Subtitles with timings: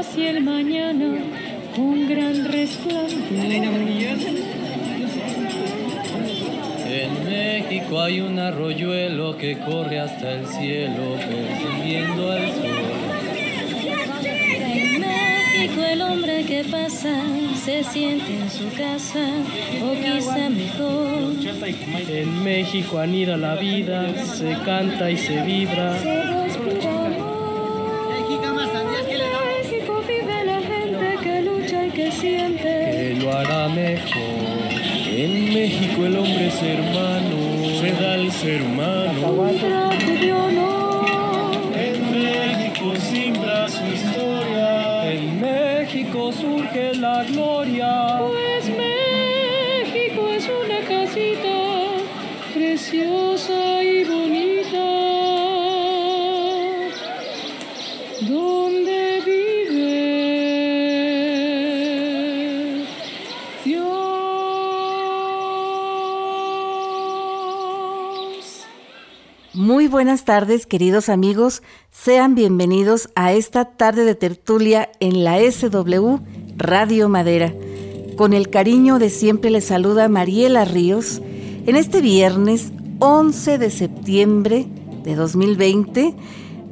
[0.00, 1.08] hacia el mañana
[1.76, 3.10] un gran resplandor.
[6.88, 12.64] En México hay un arroyuelo que corre hasta el cielo persiguiendo al sol.
[14.64, 17.22] En México el hombre que pasa
[17.62, 19.26] se siente en su casa
[19.84, 21.34] o quizá mejor.
[22.08, 26.39] En México anida la vida, se canta y se vibra.
[36.60, 39.89] Es hermano, se da el ser humano.
[70.10, 71.62] Buenas tardes, queridos amigos.
[71.92, 76.16] Sean bienvenidos a esta tarde de tertulia en la SW
[76.56, 77.54] Radio Madera.
[78.16, 81.22] Con el cariño de siempre les saluda Mariela Ríos
[81.64, 84.66] en este viernes 11 de septiembre
[85.04, 86.16] de 2020,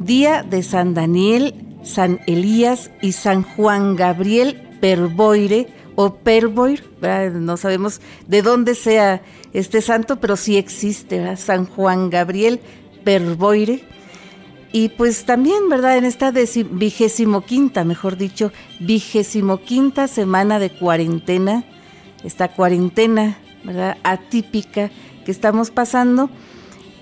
[0.00, 6.83] día de San Daniel, San Elías y San Juan Gabriel Perboire o Perboir,
[7.34, 11.39] no sabemos de dónde sea este santo, pero sí existe, ¿verdad?
[11.39, 12.61] San Juan Gabriel
[13.08, 13.80] Perboire.
[14.70, 15.96] Y pues también, ¿verdad?
[15.96, 21.64] En esta vigésimo quinta, mejor dicho, vigésimo quinta semana de cuarentena,
[22.23, 23.97] esta cuarentena, ¿verdad?
[24.02, 24.91] Atípica
[25.24, 26.29] que estamos pasando.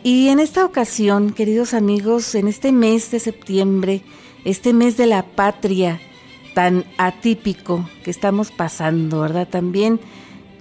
[0.05, 4.03] Y en esta ocasión, queridos amigos, en este mes de septiembre,
[4.45, 5.99] este mes de la patria
[6.55, 9.49] tan atípico que estamos pasando, ¿verdad?
[9.49, 9.99] También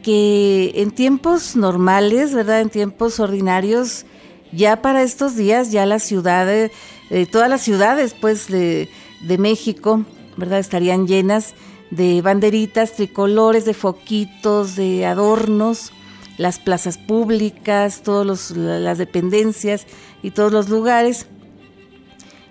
[0.01, 2.61] que en tiempos normales, ¿verdad?
[2.61, 4.07] En tiempos ordinarios,
[4.55, 6.71] ya para estos días, ya las ciudades,
[7.09, 8.89] eh, todas las ciudades, pues, de,
[9.37, 10.05] México,
[10.37, 10.59] ¿verdad?
[10.59, 11.55] Estarían llenas
[11.91, 15.91] de banderitas, tricolores, de foquitos, de adornos,
[16.37, 19.87] las plazas públicas, todas las dependencias
[20.21, 21.27] y todos los lugares.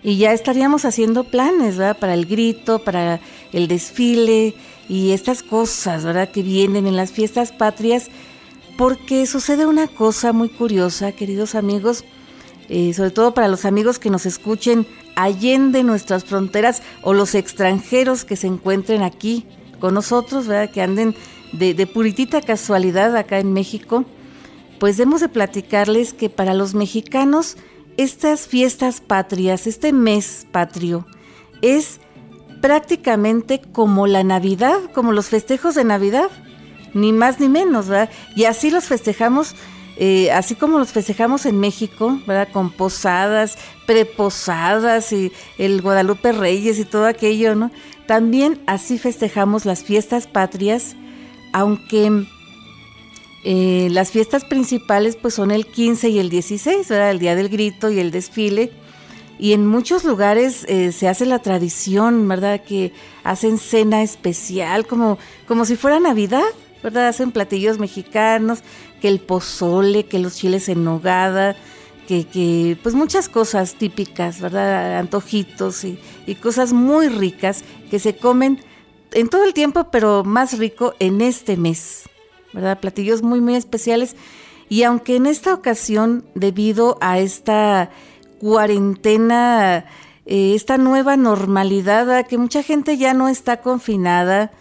[0.02, 1.98] Y ya estaríamos haciendo planes, ¿verdad?
[1.98, 3.20] Para el grito, para
[3.52, 4.54] el desfile
[4.88, 6.30] y estas cosas, ¿verdad?
[6.30, 8.10] Que vienen en las fiestas patrias,
[8.76, 12.04] porque sucede una cosa muy curiosa, queridos amigos,
[12.68, 14.86] eh, sobre todo para los amigos que nos escuchen
[15.16, 19.46] allende nuestras fronteras o los extranjeros que se encuentren aquí
[19.80, 20.72] con nosotros, ¿verdad?
[20.72, 21.14] Que anden
[21.52, 24.04] de, de puritita casualidad acá en México,
[24.80, 27.56] pues debemos de platicarles que para los mexicanos
[27.96, 31.06] estas fiestas patrias, este mes patrio,
[31.62, 32.00] es
[32.60, 36.30] prácticamente como la Navidad, como los festejos de Navidad,
[36.94, 38.10] ni más ni menos, ¿verdad?
[38.34, 39.54] Y así los festejamos,
[39.96, 42.48] eh, así como los festejamos en México, ¿verdad?
[42.52, 47.70] Con posadas, preposadas y el Guadalupe Reyes y todo aquello, ¿no?
[48.06, 50.94] También así festejamos las fiestas patrias,
[51.52, 52.26] aunque
[53.44, 57.10] eh, las fiestas principales pues son el 15 y el 16, ¿verdad?
[57.10, 58.72] El Día del Grito y el desfile.
[59.38, 62.62] Y en muchos lugares eh, se hace la tradición, ¿verdad?
[62.62, 62.92] Que
[63.24, 66.44] hacen cena especial, como, como si fuera Navidad,
[66.84, 67.08] ¿verdad?
[67.08, 68.60] Hacen platillos mexicanos,
[69.00, 71.56] que el pozole, que los chiles en nogada,
[72.06, 74.98] que, que pues muchas cosas típicas, ¿verdad?
[74.98, 78.60] Antojitos y, y cosas muy ricas que se comen
[79.12, 82.02] en todo el tiempo, pero más rico en este mes,
[82.52, 82.78] ¿verdad?
[82.78, 84.14] Platillos muy, muy especiales.
[84.68, 87.90] Y aunque en esta ocasión, debido a esta
[88.40, 89.86] cuarentena,
[90.26, 92.26] eh, esta nueva normalidad, ¿verdad?
[92.26, 94.52] que mucha gente ya no está confinada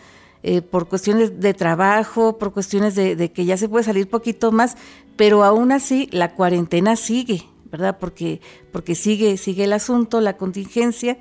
[0.45, 4.75] eh, por cuestiones de trabajo, por cuestiones de, que ya se puede salir poquito más,
[5.15, 7.97] pero aún así la cuarentena sigue, ¿verdad?
[7.97, 8.41] Porque,
[8.73, 11.17] porque sigue, sigue el asunto, la contingencia.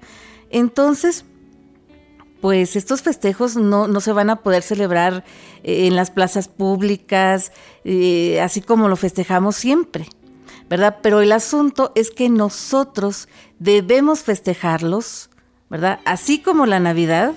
[0.50, 1.24] Entonces,
[2.40, 5.24] pues estos festejos no, no, se van a poder celebrar
[5.62, 7.52] eh, en las plazas públicas,
[7.84, 10.06] eh, así como lo festejamos siempre,
[10.69, 10.98] ¿verdad?
[11.00, 13.28] Pero el asunto es que nosotros
[13.60, 15.30] debemos festejarlos,
[15.70, 16.00] ¿verdad?
[16.04, 17.34] Así como la Navidad,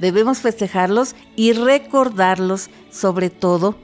[0.00, 3.76] debemos festejarlos y recordarlos sobre todo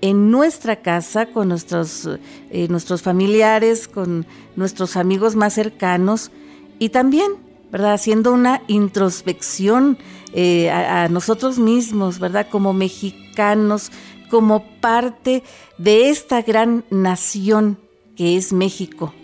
[0.00, 2.08] en nuestra casa, con nuestros,
[2.50, 4.26] eh, nuestros familiares, con
[4.56, 6.30] nuestros amigos más cercanos
[6.78, 7.94] y también ¿verdad?
[7.94, 9.98] Haciendo una introspección
[10.32, 12.48] eh, a, nosotros mismos, ¿verdad?
[12.50, 13.90] Como mexicanos,
[14.28, 15.42] como parte
[15.78, 17.78] de esta gran nación
[18.16, 19.14] que es México,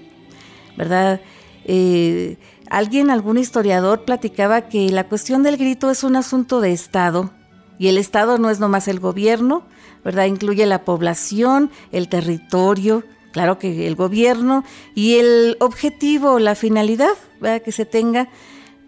[0.77, 1.21] ¿verdad?
[1.65, 2.37] Eh,
[2.71, 7.31] alguien, algún historiador platicaba que la cuestión del grito es un asunto de Estado
[7.79, 9.65] y el Estado no es nomás el gobierno,
[10.05, 10.27] ¿verdad?
[10.27, 14.65] Incluye la población, el territorio, claro que el gobierno
[14.95, 17.63] y el objetivo, la finalidad ¿verdad?
[17.63, 18.29] que se tenga,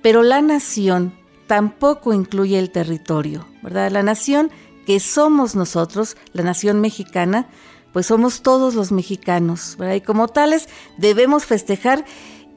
[0.02, 1.14] pero la nación
[1.46, 3.90] tampoco incluye el territorio, ¿verdad?
[3.90, 4.50] La nación
[4.86, 7.48] que somos nosotros, la nación mexicana,
[7.92, 9.96] pues somos todos los mexicanos, ¿verdad?
[9.96, 12.04] Y como tales debemos festejar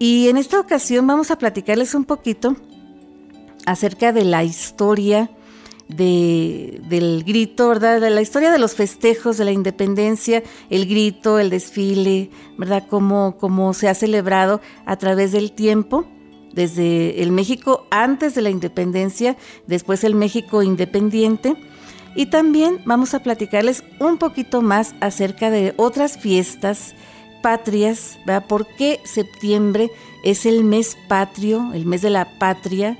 [0.01, 2.55] y en esta ocasión vamos a platicarles un poquito
[3.67, 5.29] acerca de la historia
[5.89, 8.01] de, del grito, ¿verdad?
[8.01, 12.87] De la historia de los festejos de la independencia, el grito, el desfile, ¿verdad?
[12.89, 16.07] Cómo, cómo se ha celebrado a través del tiempo,
[16.51, 19.37] desde el México antes de la independencia,
[19.67, 21.55] después el México independiente.
[22.15, 26.95] Y también vamos a platicarles un poquito más acerca de otras fiestas
[27.41, 28.47] patrias, ¿verdad?
[28.47, 29.91] ¿Por qué septiembre
[30.23, 32.97] es el mes patrio, el mes de la patria?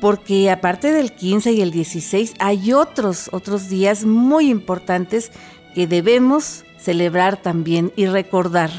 [0.00, 5.32] porque aparte del 15 y el 16 hay otros, otros días muy importantes
[5.74, 8.70] que debemos celebrar también y recordar,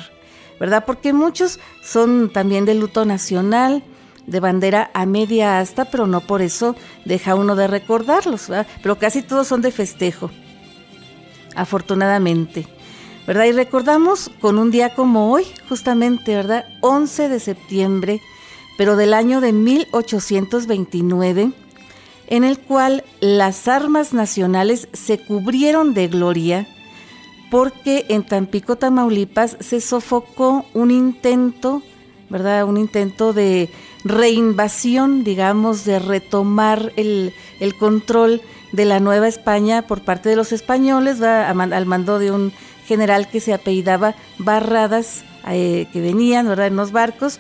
[0.60, 0.86] ¿verdad?
[0.86, 3.84] Porque muchos son también de luto nacional,
[4.26, 6.76] de bandera a media asta, pero no por eso
[7.06, 8.68] deja uno de recordarlos, ¿verdad?
[8.82, 10.30] Pero casi todos son de festejo,
[11.56, 12.68] afortunadamente,
[13.28, 13.46] ¿verdad?
[13.46, 16.66] Y recordamos con un día como hoy, justamente, ¿verdad?
[16.82, 18.22] 11 de septiembre
[18.78, 21.52] pero del año de 1829,
[22.28, 26.68] en el cual las armas nacionales se cubrieron de gloria
[27.50, 31.82] porque en Tampico, Tamaulipas, se sofocó un intento,
[32.30, 32.66] ¿verdad?
[32.66, 33.70] Un intento de
[34.04, 37.34] reinvasión, digamos, de retomar el,
[37.80, 38.42] control
[38.74, 42.52] de la Nueva España por parte de los españoles, al mando de un
[42.88, 46.68] general que se apellidaba Barradas, eh, que venían, ¿verdad?
[46.68, 47.40] En los barcos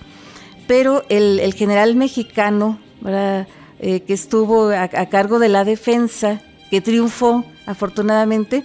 [0.68, 8.64] pero el, general mexicano eh, que estuvo a, cargo de la defensa, que triunfó afortunadamente,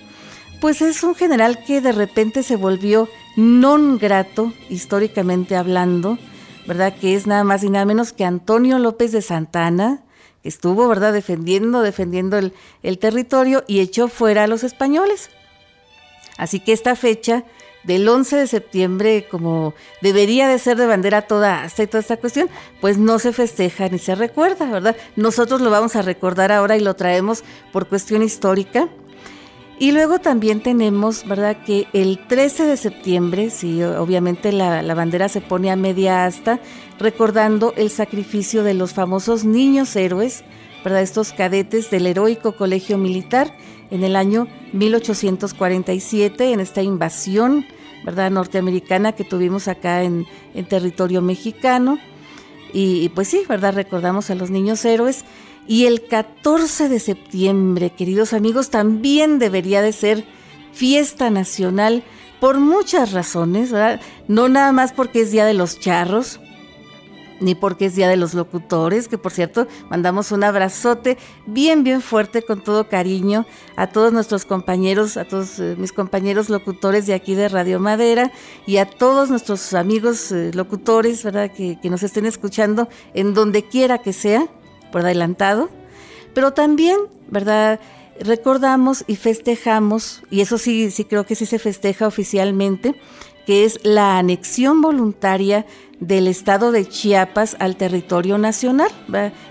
[0.60, 6.18] pues es un general que de repente se volvió non grato, históricamente hablando,
[6.66, 6.94] ¿verdad?
[6.94, 10.02] Que es nada más y nada menos que Antonio López de Santana,
[10.42, 12.52] que estuvo, ¿verdad?, defendiendo, defendiendo el,
[12.82, 15.30] el territorio y echó fuera a los españoles.
[16.42, 17.44] Así que esta fecha
[17.84, 22.48] del 11 de septiembre, como debería de ser de bandera toda hasta esta cuestión,
[22.80, 24.96] pues no se festeja ni se recuerda, ¿verdad?
[25.14, 28.88] Nosotros lo vamos a recordar ahora y lo traemos por cuestión histórica.
[29.78, 35.28] Y luego también tenemos, ¿verdad?, que el 13 de septiembre, sí, obviamente la, la bandera
[35.28, 36.58] se pone a media asta,
[36.98, 40.42] recordando el sacrificio de los famosos niños héroes,
[40.82, 43.54] ¿verdad?, estos cadetes del heroico colegio militar
[43.92, 47.66] en el año 1847, en esta invasión
[48.04, 48.30] ¿verdad?
[48.30, 50.26] norteamericana que tuvimos acá en,
[50.68, 51.98] territorio mexicano.
[52.72, 53.74] Y, pues sí, ¿verdad?
[53.74, 55.26] Recordamos a los niños héroes.
[55.68, 60.24] Y el 14 de septiembre, queridos amigos, también debería de ser
[60.72, 62.02] fiesta nacional
[62.40, 63.74] por muchas razones.
[64.26, 66.40] No nada más porque es Día de los Charros,
[67.42, 72.00] ni porque es Día de los Locutores, que por cierto mandamos un abrazote bien, bien
[72.00, 73.46] fuerte con todo cariño
[73.76, 78.32] a todos nuestros compañeros, a todos eh, mis compañeros locutores de aquí de Radio Madera
[78.66, 81.50] y a todos nuestros amigos eh, locutores, ¿verdad?
[81.52, 84.46] Que, que nos estén escuchando en donde quiera que sea,
[84.90, 85.70] por adelantado.
[86.34, 86.96] Pero también,
[87.28, 87.80] ¿verdad?
[88.20, 92.94] Recordamos y festejamos, y eso sí, sí creo que sí se festeja oficialmente,
[93.46, 95.66] que es la anexión voluntaria
[96.02, 98.90] del estado de Chiapas al territorio nacional,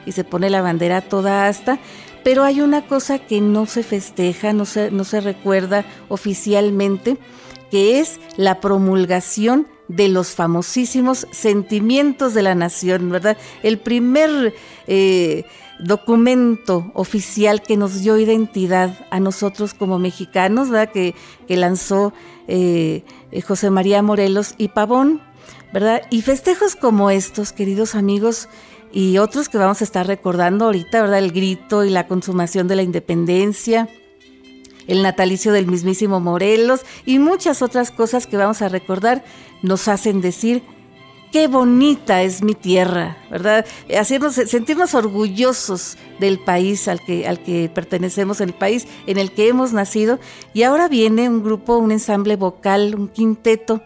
[0.05, 1.79] y se pone la bandera toda hasta,
[2.24, 7.17] pero hay una cosa que no se festeja, no se, no se recuerda oficialmente,
[7.72, 13.38] que es la promulgación de los famosísimos sentimientos de la nación, ¿verdad?
[13.63, 14.53] El primer
[14.88, 15.46] eh,
[15.79, 20.91] documento oficial que nos dio identidad a nosotros como mexicanos, ¿verdad?
[20.93, 21.15] Que,
[21.48, 22.13] lanzó
[22.48, 23.03] eh,
[23.46, 25.22] José María Morelos y Pavón,
[25.74, 26.01] ¿verdad?
[26.10, 28.50] Y festejos como estos, queridos amigos,
[28.94, 31.20] y otros que vamos a estar recordando ahorita, ¿verdad?
[31.20, 33.88] El grito y la consumación de la independencia,
[34.88, 39.24] el natalicio del mismísimo Morelos y muchas otras cosas que vamos a recordar,
[39.62, 40.63] nos hacen decir
[41.32, 43.66] qué bonita es mi tierra, ¿verdad?
[43.98, 49.48] Hacernos, sentirnos orgullosos del país al que, al que pertenecemos, el país en el que
[49.48, 50.20] hemos nacido.
[50.54, 53.82] Y ahora viene un grupo, un ensamble vocal, un quinteto,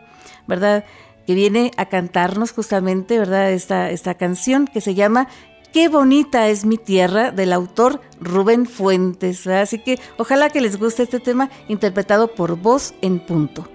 [0.48, 0.86] ¿verdad?
[1.26, 3.52] Que viene a cantarnos justamente, ¿verdad?
[3.52, 5.28] Esta, esta canción que se llama
[5.74, 9.46] Qué bonita es mi tierra del autor Rubén Fuentes.
[9.46, 13.68] Así que ojalá que les guste este tema interpretado por voz en punto.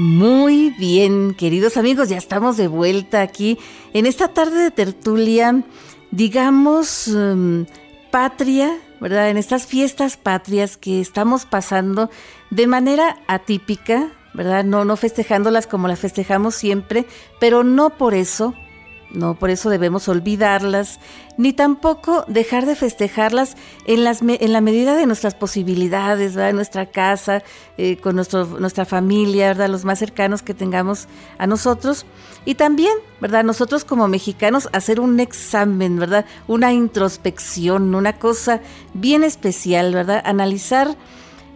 [0.00, 3.58] Muy bien, queridos amigos, ya estamos de vuelta aquí
[3.92, 5.64] en esta tarde de tertulia,
[6.12, 7.66] digamos, em,
[8.12, 9.28] patria, ¿verdad?
[9.28, 12.10] En estas fiestas patrias que estamos pasando
[12.50, 14.62] de manera atípica, ¿verdad?
[14.62, 17.04] No, no festejándolas como las festejamos siempre,
[17.40, 18.54] pero no por eso
[19.12, 21.00] no, por eso debemos olvidarlas,
[21.38, 26.50] ni tampoco dejar de festejarlas en, las me- en la medida de nuestras posibilidades, ¿verdad?
[26.50, 27.42] En nuestra casa,
[27.78, 29.68] eh, con nuestro, nuestra familia, ¿verdad?
[29.70, 32.04] Los más cercanos que tengamos a nosotros.
[32.44, 33.44] Y también, ¿verdad?
[33.44, 36.26] Nosotros como mexicanos hacer un examen, ¿verdad?
[36.46, 38.60] Una introspección, una cosa
[38.94, 40.22] bien especial, ¿verdad?
[40.24, 40.96] Analizar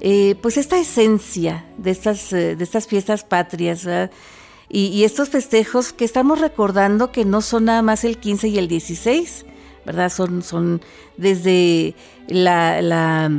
[0.00, 4.10] eh, pues esta esencia de estas, eh, de estas fiestas patrias, ¿verdad?
[4.72, 8.58] Y, y estos festejos que estamos recordando que no son nada más el 15 y
[8.58, 9.44] el 16,
[9.84, 10.08] ¿verdad?
[10.10, 10.80] Son, son
[11.18, 11.94] desde
[12.26, 13.30] la, la,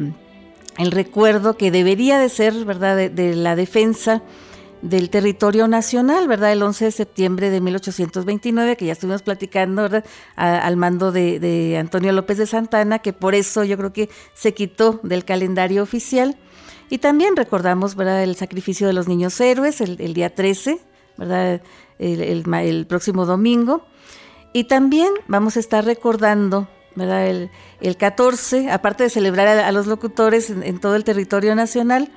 [0.78, 3.10] el recuerdo que debería de ser, ¿verdad?
[3.10, 4.22] De, la defensa
[4.84, 6.52] del territorio nacional, ¿verdad?
[6.52, 10.06] El 11 de septiembre de 1829, que ya estuvimos platicando, ¿verdad?
[10.36, 15.00] Al mando de, Antonio López de Santana, que por eso yo creo que se quitó
[15.04, 16.38] del calendario oficial.
[16.90, 18.22] Y también recordamos, ¿verdad?
[18.22, 20.80] El sacrificio de los niños héroes, el día 13,
[21.18, 21.62] ¿verdad?
[22.00, 23.86] El, próximo domingo.
[24.52, 27.28] Y también vamos a estar recordando, ¿verdad?
[27.28, 27.50] El,
[27.82, 32.12] el 14, aparte de celebrar a, los locutores en, todo el territorio nacional,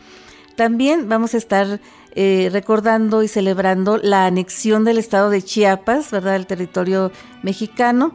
[0.55, 1.81] también vamos a estar
[2.15, 7.13] eh, recordando y celebrando la anexión del estado de Chiapas, ¿verdad?, al territorio
[7.43, 8.15] mexicano.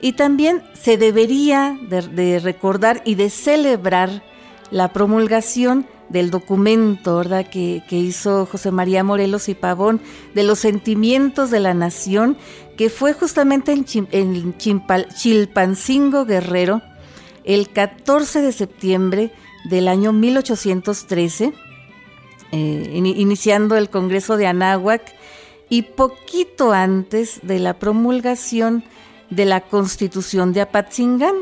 [0.00, 4.22] Y también se debería de, de recordar y de celebrar
[4.70, 7.46] la promulgación del documento ¿verdad?
[7.48, 10.00] Que, hizo José María Morelos y Pavón
[10.34, 12.36] de los sentimientos de la nación,
[12.76, 16.82] que fue justamente en, Chilpancingo Guerrero
[17.44, 19.32] el 14 de septiembre
[19.70, 21.52] del año 1813,
[22.52, 25.14] eh, in, iniciando el Congreso de Anáhuac
[25.68, 28.84] y poquito antes de la promulgación
[29.30, 31.34] de la Constitución de Apatzingán.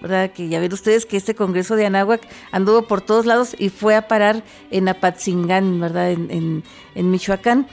[0.00, 0.30] ¿Verdad?
[0.30, 2.20] Que ya ven ustedes que este Congreso de Anáhuac
[2.52, 6.12] anduvo por todos lados y fue a parar en Apatzingán, ¿verdad?
[6.12, 6.62] En,
[6.94, 7.66] en, Michoacán.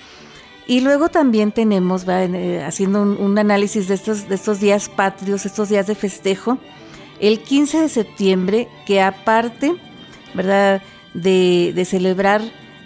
[0.65, 5.46] Y luego también tenemos, eh, haciendo un, un, análisis de estos, de estos días patrios,
[5.46, 6.58] estos días de festejo,
[7.20, 9.75] el 15 de septiembre, que aparte,
[10.34, 10.82] ¿verdad?
[11.13, 12.42] De, de celebrar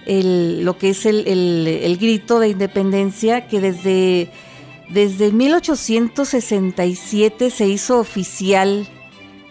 [0.07, 4.31] el, lo que es el, el, el, grito de independencia, que desde,
[4.89, 8.89] desde 1867 se hizo oficial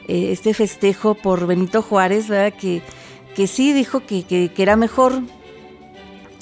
[0.08, 2.56] eh, este festejo por Benito Juárez, ¿verdad?
[2.56, 2.82] Que,
[3.34, 5.20] que sí dijo que, que, era mejor,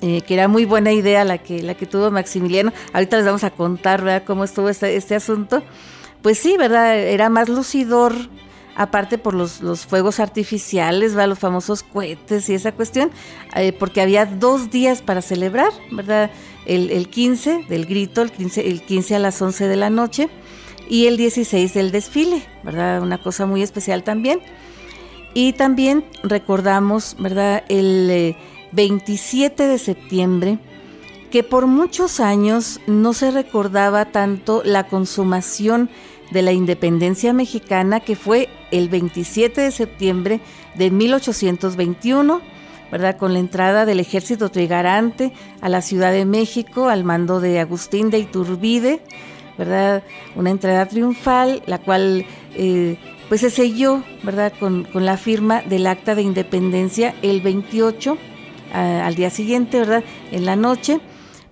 [0.02, 2.72] eh, que era muy buena idea la que, la que tuvo Maximiliano.
[2.92, 4.24] Ahorita les vamos a contar ¿verdad?
[4.26, 5.62] cómo estuvo este, este asunto.
[6.20, 6.98] Pues sí, ¿verdad?
[6.98, 8.14] Era más lucidor,
[8.76, 11.30] aparte por los, los fuegos artificiales, ¿verdad?
[11.30, 13.10] los famosos cohetes y esa cuestión,
[13.56, 16.30] eh, porque había dos días para celebrar, ¿verdad?
[16.66, 20.28] El, el 15 del grito, el 15, el 15 a las 11 de la noche
[20.88, 23.02] y el 16 del desfile, ¿verdad?
[23.02, 24.40] Una cosa muy especial también.
[25.34, 27.64] Y también recordamos, ¿verdad?
[27.68, 28.36] El eh,
[28.72, 30.58] 27 de septiembre,
[31.30, 35.90] que por muchos años no se recordaba tanto la consumación
[36.30, 40.40] de la independencia mexicana, que fue el 27 de septiembre
[40.76, 42.40] de 1821,
[42.90, 43.16] ¿verdad?
[43.16, 48.10] Con la entrada del ejército trigarante a la Ciudad de México al mando de Agustín
[48.10, 49.00] de Iturbide,
[49.58, 50.02] ¿verdad?
[50.36, 52.96] Una entrada triunfal, la cual eh,
[53.28, 54.52] pues se selló, ¿verdad?
[54.58, 58.18] Con, con, la firma del acta de independencia el 28
[58.72, 60.04] a, al día siguiente, ¿verdad?
[60.30, 61.00] En la noche,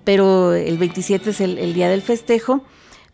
[0.05, 2.65] pero el 27 es el, el, día del festejo,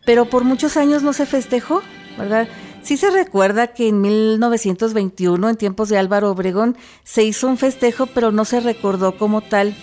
[0.05, 1.81] pero por muchos años no se festejó,
[2.17, 2.47] ¿verdad?
[2.81, 8.07] Sí se recuerda que en 1921, en tiempos de Álvaro Obregón, se hizo un festejo,
[8.07, 9.75] pero no se recordó como tal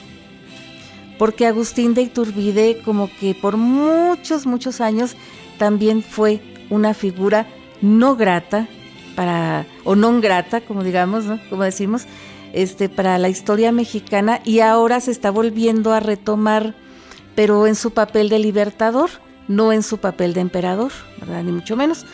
[1.19, 5.17] porque Agustín de Iturbide como que por muchos, muchos años
[5.59, 7.47] también fue una figura
[7.81, 8.69] no grata
[9.15, 11.41] para, o non grata, como digamos, ¿no?
[11.49, 12.05] como decimos,
[12.53, 16.75] este, para la historia mexicana y ahora se está volviendo a retomar,
[17.35, 19.11] pero en su papel de libertador,
[19.49, 21.43] no en su papel de emperador, ¿verdad?
[21.43, 22.05] Ni mucho menos.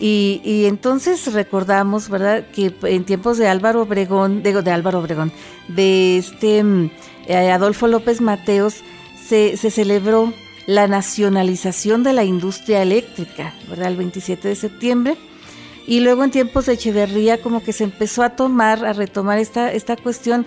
[0.00, 5.32] Y, y, entonces recordamos, ¿verdad?, que en tiempos de Álvaro Obregón, de, de Álvaro Obregón,
[5.66, 6.90] de este eh,
[7.36, 8.82] Adolfo López Mateos,
[9.22, 10.32] se, se, celebró
[10.66, 15.16] la nacionalización de la industria eléctrica, ¿verdad?, el 27 de septiembre.
[15.86, 19.72] Y luego en tiempos de Echeverría como que se empezó a tomar, a retomar esta,
[19.72, 20.46] esta cuestión,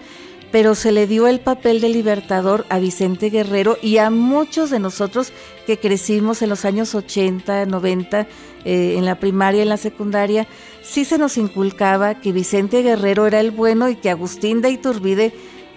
[0.51, 4.79] pero se le dio el papel de libertador a Vicente Guerrero y a muchos de
[4.79, 5.31] nosotros
[5.65, 8.27] que crecimos en los años 80, 90,
[8.65, 10.47] eh, en la primaria, en la secundaria,
[10.83, 15.33] sí se nos inculcaba que Vicente Guerrero era el bueno y que Agustín de Iturbide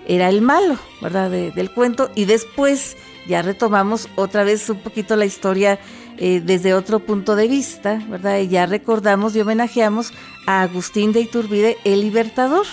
[0.06, 1.30] era el malo, ¿verdad?
[1.30, 2.10] De, del cuento.
[2.14, 5.78] Y después ya retomamos otra vez un poquito la historia
[6.16, 8.38] eh, desde otro punto de vista, ¿verdad?
[8.38, 10.12] Y ya recordamos y homenajeamos
[10.46, 12.66] a Agustín de Iturbide, el libertador,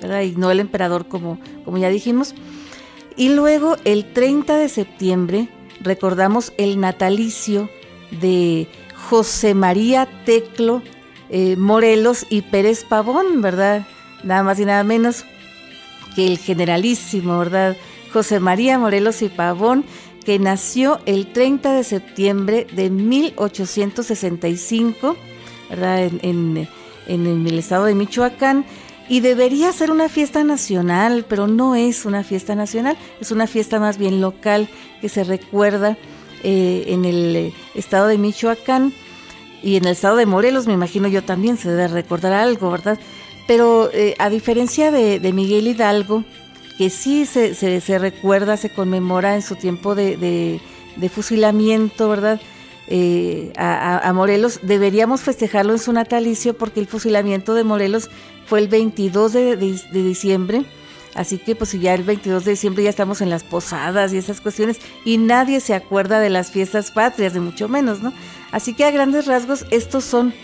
[0.00, 0.22] ¿verdad?
[0.22, 2.34] Y no el emperador, como, como ya dijimos.
[3.16, 5.48] Y luego, el 30 de septiembre,
[5.80, 7.70] recordamos el natalicio
[8.20, 8.68] de
[9.08, 10.82] José María Teclo
[11.34, 13.86] eh, Morelos y Pérez Pavón, ¿verdad?
[14.22, 15.24] Nada más y nada menos
[16.14, 17.76] que el generalísimo, ¿verdad?
[18.12, 19.84] José María Morelos y Pavón,
[20.24, 25.16] que nació el 30 de septiembre de 1865,
[25.70, 26.04] ¿verdad?
[26.04, 26.68] En,
[27.06, 28.66] en, el estado de Michoacán.
[29.08, 33.80] Y debería ser una fiesta nacional, pero no es una fiesta nacional, es una fiesta
[33.80, 34.68] más bien local
[35.00, 35.96] que se recuerda
[36.44, 38.92] eh, en el estado de Michoacán
[39.62, 42.98] y en el estado de Morelos, me imagino yo también se debe recordar algo, ¿verdad?
[43.46, 46.24] Pero eh, a diferencia de, de, Miguel Hidalgo,
[46.78, 50.60] que sí se, se, recuerda, se conmemora en su tiempo de,
[51.12, 52.40] fusilamiento, ¿verdad?
[52.88, 58.10] Eh, a, Morelos, deberíamos festejarlo en su natalicio porque el fusilamiento de Morelos
[58.46, 59.56] fue el 22 de,
[59.92, 60.64] diciembre,
[61.14, 64.40] así que pues ya el 22 de diciembre ya estamos en las posadas y esas
[64.40, 68.12] cuestiones y nadie se acuerda de las fiestas patrias, de mucho menos, ¿no?
[68.50, 70.34] Así que a grandes rasgos estos son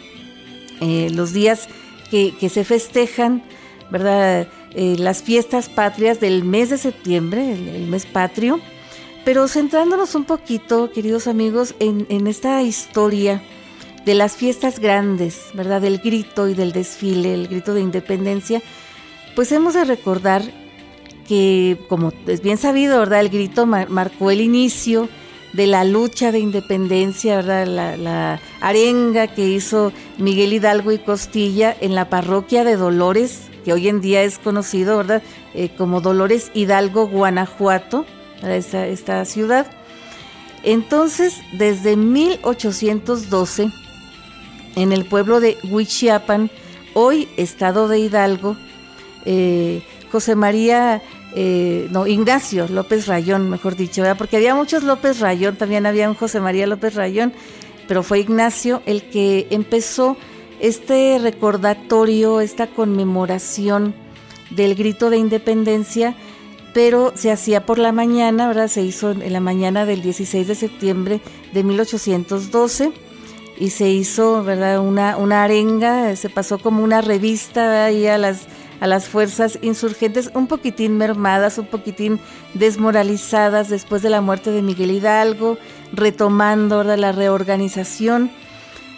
[0.80, 1.68] eh, los días
[2.10, 3.42] que, se festejan,
[3.90, 4.48] ¿verdad?
[4.74, 8.60] eh, las fiestas patrias del mes de septiembre, el, mes patrio,
[9.24, 13.42] pero centrándonos un poquito, queridos amigos, en, en esta historia
[14.04, 15.80] de las fiestas grandes, ¿verdad?
[15.80, 18.62] Del grito y del desfile, el grito de independencia,
[19.34, 20.42] pues hemos de recordar
[21.26, 23.20] que, como es bien sabido, ¿verdad?
[23.20, 25.08] El grito marcó el inicio
[25.52, 27.96] de la lucha de independencia, ¿verdad?
[27.96, 33.88] La, arenga que hizo Miguel Hidalgo y Costilla en la parroquia de Dolores, que hoy
[33.88, 35.22] en día es conocido, ¿verdad?
[35.54, 38.04] Eh, como Dolores Hidalgo, Guanajuato,
[38.42, 39.66] esta, esta ciudad.
[40.62, 43.70] Entonces, desde 1812,
[44.76, 46.50] en el pueblo de Huichiapan,
[46.94, 48.56] hoy estado de Hidalgo,
[49.24, 51.02] eh, José María,
[51.34, 56.14] eh, no, Ignacio López Rayón, mejor dicho, porque había muchos López Rayón, también había un
[56.14, 57.32] José María López Rayón,
[57.86, 60.16] pero fue Ignacio el que empezó
[60.60, 63.94] este recordatorio, esta conmemoración
[64.50, 66.14] del grito de independencia,
[66.74, 68.68] pero se hacía por la mañana, ¿verdad?
[68.68, 71.20] Se hizo en la mañana del 16 de septiembre
[71.52, 72.92] de 1812
[73.58, 74.80] y se hizo, ¿verdad?
[74.80, 78.46] Una, una arenga, se pasó como una revista ahí a las
[78.80, 82.20] a las fuerzas insurgentes un poquitín mermadas, un poquitín
[82.54, 85.58] desmoralizadas después de la muerte de Miguel Hidalgo,
[85.92, 88.30] retomando la reorganización.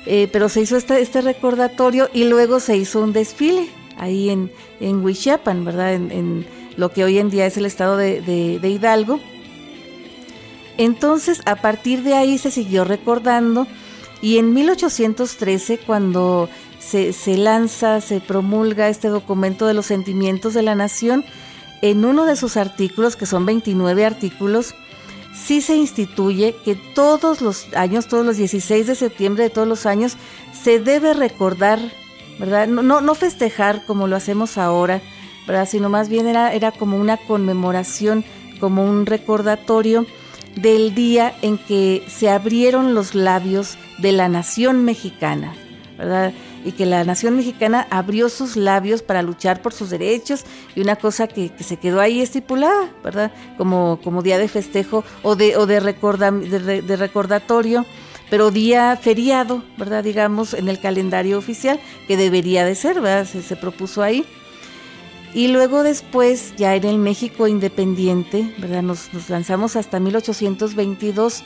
[0.07, 5.05] Eh, pero se hizo este, recordatorio y luego se hizo un desfile ahí en, en
[5.65, 5.95] ¿verdad?
[5.95, 9.21] En, lo que hoy en día es el estado de, de Hidalgo.
[10.79, 13.67] Entonces, a partir de ahí se siguió recordando
[14.23, 16.49] y en 1813, cuando
[16.81, 21.25] se, lanza, se promulga este documento de los sentimientos de la nación,
[21.83, 24.75] en uno de sus artículos, que son 29 artículos,
[25.35, 29.87] sí se instituye que todos los años, todos los 16 de septiembre de todos los
[29.87, 30.17] años,
[30.53, 31.79] se debe recordar,
[32.39, 32.67] ¿verdad?
[32.67, 35.01] No, no, festejar como lo hacemos ahora,
[35.47, 35.69] ¿verdad?
[35.71, 38.25] Sino más bien era, era como una conmemoración,
[38.59, 40.07] como un recordatorio
[40.57, 45.55] del día en que se abrieron los labios de la nación mexicana,
[46.01, 46.33] ¿verdad?
[46.65, 50.97] y que la nación mexicana abrió sus labios para luchar por sus derechos y una
[50.97, 53.33] cosa que, se quedó ahí estipulada, ¿verdad?
[53.59, 57.85] Como, como día de festejo o de, o de, de, recordatorio,
[58.31, 60.03] pero día feriado, ¿verdad?
[60.03, 63.27] Digamos, en el calendario oficial, que debería de ser, ¿verdad?
[63.27, 64.25] Se, propuso ahí.
[65.35, 68.83] Y luego después, ya en el México independiente, ¿verdad?
[68.83, 71.45] Nos lanzamos hasta 1822,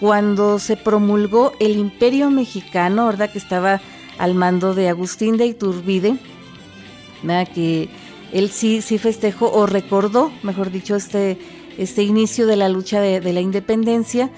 [0.00, 3.30] cuando se promulgó el imperio mexicano, ¿verdad?
[3.30, 3.80] Que estaba
[4.18, 6.16] al mando de Agustín de Iturbide,
[7.54, 7.88] que
[8.32, 11.38] él sí, sí festejó o recordó, mejor dicho, este,
[11.78, 14.30] este inicio de la lucha de, la independencia,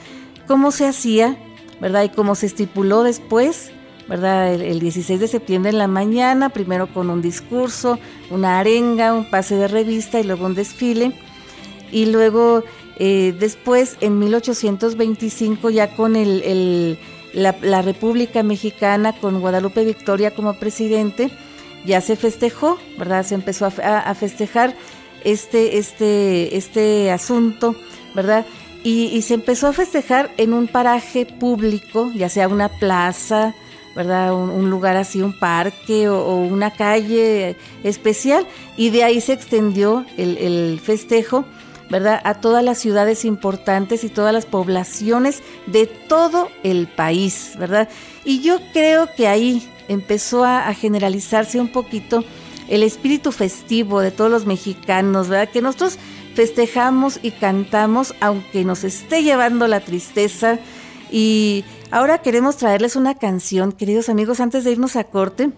[0.47, 1.37] cómo se hacía,
[1.81, 2.05] ¿verdad?
[2.05, 3.71] Y cómo se estipuló después,
[4.09, 4.55] ¿verdad?
[4.55, 7.99] El, 16 de septiembre en la mañana, primero con un discurso,
[8.31, 11.13] una arenga, un pase de revista y luego un desfile.
[11.91, 12.65] Y luego,
[12.99, 16.99] eh, después, en 1825, ya con el
[17.33, 21.31] la, República Mexicana con Guadalupe Victoria como presidente,
[21.85, 23.25] ya se festejó, ¿verdad?
[23.25, 24.75] Se empezó a, festejar
[25.25, 27.77] este, este, este asunto,
[28.15, 28.47] ¿verdad?
[28.85, 33.55] Y, se empezó a festejar en un paraje público, ya sea una plaza,
[33.95, 34.35] ¿verdad?
[34.35, 40.39] Un, lugar así, un parque o, una calle especial, y de ahí se extendió el,
[40.39, 41.45] el festejo
[41.91, 42.21] ¿verdad?
[42.25, 47.89] A todas las ciudades importantes y todas las poblaciones de todo el país, ¿verdad?
[48.25, 52.25] Y yo creo que ahí empezó a, generalizarse un poquito
[52.69, 55.51] el espíritu festivo de todos los mexicanos, ¿verdad?
[55.51, 55.99] Que nosotros
[56.35, 60.59] festejamos y cantamos aunque nos esté llevando la tristeza.
[61.11, 65.51] Y ahora queremos traerles una canción, queridos amigos, antes de irnos a corte,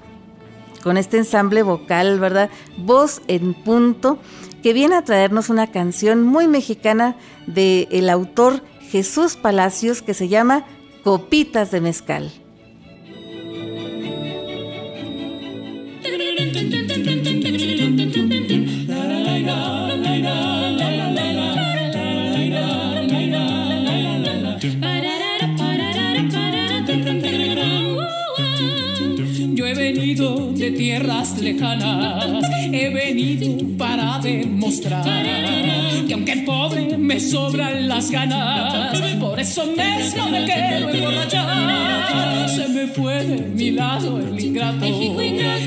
[0.83, 2.51] con este ensamble vocal, ¿verdad?
[2.77, 4.19] Voz en punto
[4.62, 7.16] que viene a traernos una canción muy mexicana
[7.47, 10.64] del el autor Jesús Palacios que se llama
[11.05, 12.33] Copitas de Mezcal.
[30.61, 35.03] De tierras lejanas, he venido para demostrar
[36.07, 42.46] que aunque pobre me sobran las ganas, por eso mismo me quiero emborrachar.
[42.51, 44.87] Se me fue de mi lado el ingrato,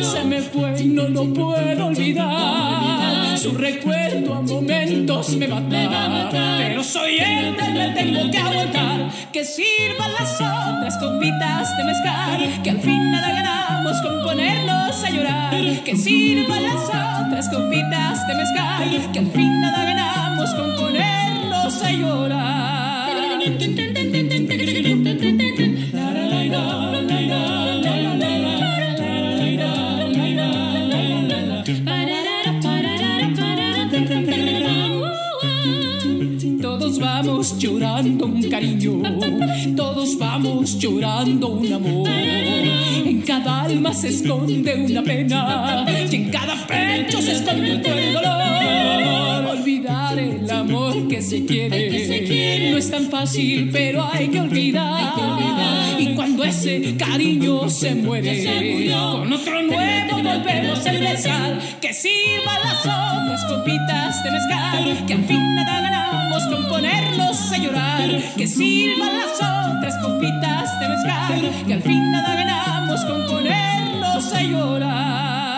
[0.03, 3.35] se me fue y no lo puedo olvidar.
[3.35, 6.29] Su recuerdo a momentos me mata,
[6.59, 9.09] pero soy que me tengo que aguantar.
[9.31, 15.09] Que sirvan las otras copitas de mezcal, que al fin nada ganamos con ponernos a
[15.09, 15.83] llorar.
[15.83, 21.81] Que sirva la son tres copitas de mezcal, que al fin nada ganamos con ponernos
[21.81, 23.03] a llorar.
[37.43, 39.01] Vamos llorando un cariño,
[39.75, 42.07] todos vamos llorando un amor.
[42.07, 49.57] En cada alma se esconde una pena y en cada pecho se esconde un dolor.
[49.57, 55.99] Olvidar el amor que se quiere no es tan fácil, pero hay que olvidar.
[55.99, 61.59] Y cuando ese cariño se muere, con otro nuevo volvemos a empezar.
[61.81, 68.09] Que sirvan las copitas de mezcal, que al fin nada ganamos con ponernos a llorar.
[68.37, 74.43] Que sirvan las otras copitas de mezcal, que al fin nada ganamos con ponernos a
[74.43, 75.53] llorar.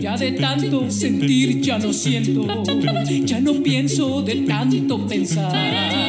[0.00, 2.46] Ya de tanto sentir ya no siento,
[3.24, 6.08] ya no pienso de tanto pensar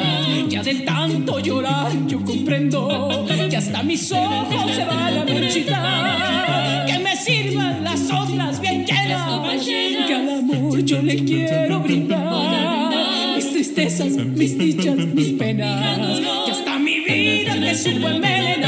[0.62, 7.16] ya tanto llorar yo comprendo que hasta mis ojos se van a marchitar, que me
[7.16, 9.66] sirvan las otras bien llenas,
[10.08, 12.90] que al amor yo le quiero brindar
[13.36, 18.59] mis tristezas, mis dichas, mis penas, que hasta mi vida te supo envenenar.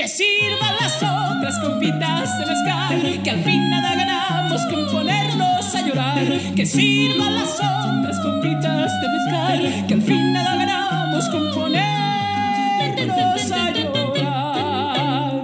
[0.00, 5.86] Que sirvan las otras copitas de mezcal, que al fin nada ganamos con ponernos a
[5.86, 6.26] llorar.
[6.56, 13.70] Que sirvan las otras copitas de mezcal, que al fin nada ganamos con ponernos a
[13.72, 15.42] llorar.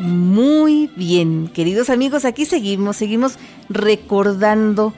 [0.00, 4.92] Muy bien, queridos amigos, aquí seguimos, seguimos recordando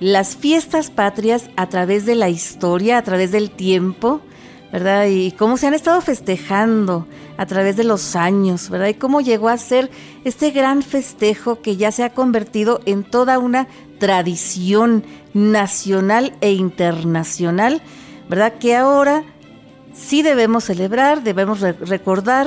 [0.00, 4.20] las fiestas patrias a través de la historia, a través del tiempo,
[4.72, 5.06] ¿verdad?
[5.06, 7.06] Y cómo se han estado festejando
[7.36, 8.88] a través de los años, ¿verdad?
[8.88, 9.90] Y cómo llegó a ser
[10.24, 17.82] este gran festejo que ya se ha convertido en toda una tradición nacional e internacional,
[18.28, 18.54] ¿verdad?
[18.58, 19.24] Que ahora
[19.94, 22.46] sí debemos celebrar, debemos re recordar,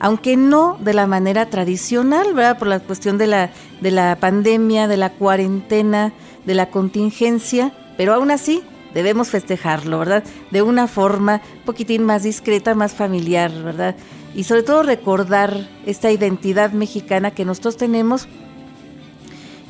[0.00, 2.58] aunque no de la manera tradicional, ¿verdad?
[2.58, 6.12] Por la cuestión de la, de la pandemia, de la cuarentena,
[6.44, 8.62] de la contingencia, pero aún así
[8.94, 10.24] debemos festejarlo, ¿verdad?
[10.50, 13.96] De una forma un poquitín más discreta, más familiar, ¿verdad?
[14.34, 18.28] Y sobre todo recordar esta identidad mexicana que nosotros tenemos.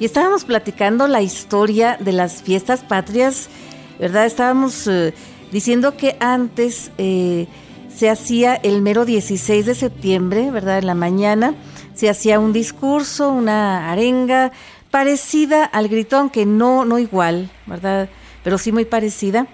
[0.00, 3.48] Y estábamos platicando la historia de las fiestas patrias,
[3.98, 4.26] ¿verdad?
[4.26, 5.12] Estábamos eh,
[5.50, 7.48] diciendo que antes eh,
[7.94, 10.78] se hacía el mero 16 de septiembre, ¿verdad?
[10.78, 11.54] En la mañana
[11.94, 14.52] se hacía un discurso, una arenga,
[14.90, 18.08] parecida al gritón, que no, no igual, ¿verdad?
[18.44, 19.46] Pero sí muy parecida.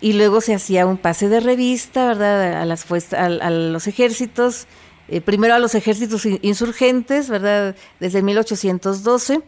[0.00, 2.60] Y luego se hacía un pase de revista, ¿verdad?
[2.60, 4.66] A, las a, a los ejércitos,
[5.08, 7.74] eh, primero a los ejércitos insurgentes, ¿verdad?
[8.00, 9.42] Desde 1812.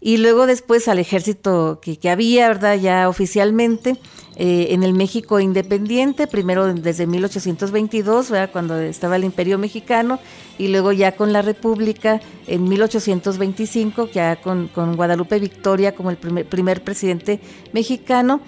[0.00, 2.76] Y luego después al ejército que, que había, ¿verdad?
[2.78, 3.96] Ya oficialmente
[4.40, 8.50] eh, en el México independiente, primero desde 1822, ¿verdad?
[8.52, 10.20] Cuando estaba el Imperio Mexicano,
[10.58, 16.18] y luego ya con la República en 1825, ya con, con Guadalupe Victoria como el
[16.18, 17.40] primer, primer, presidente
[17.72, 18.40] mexicano.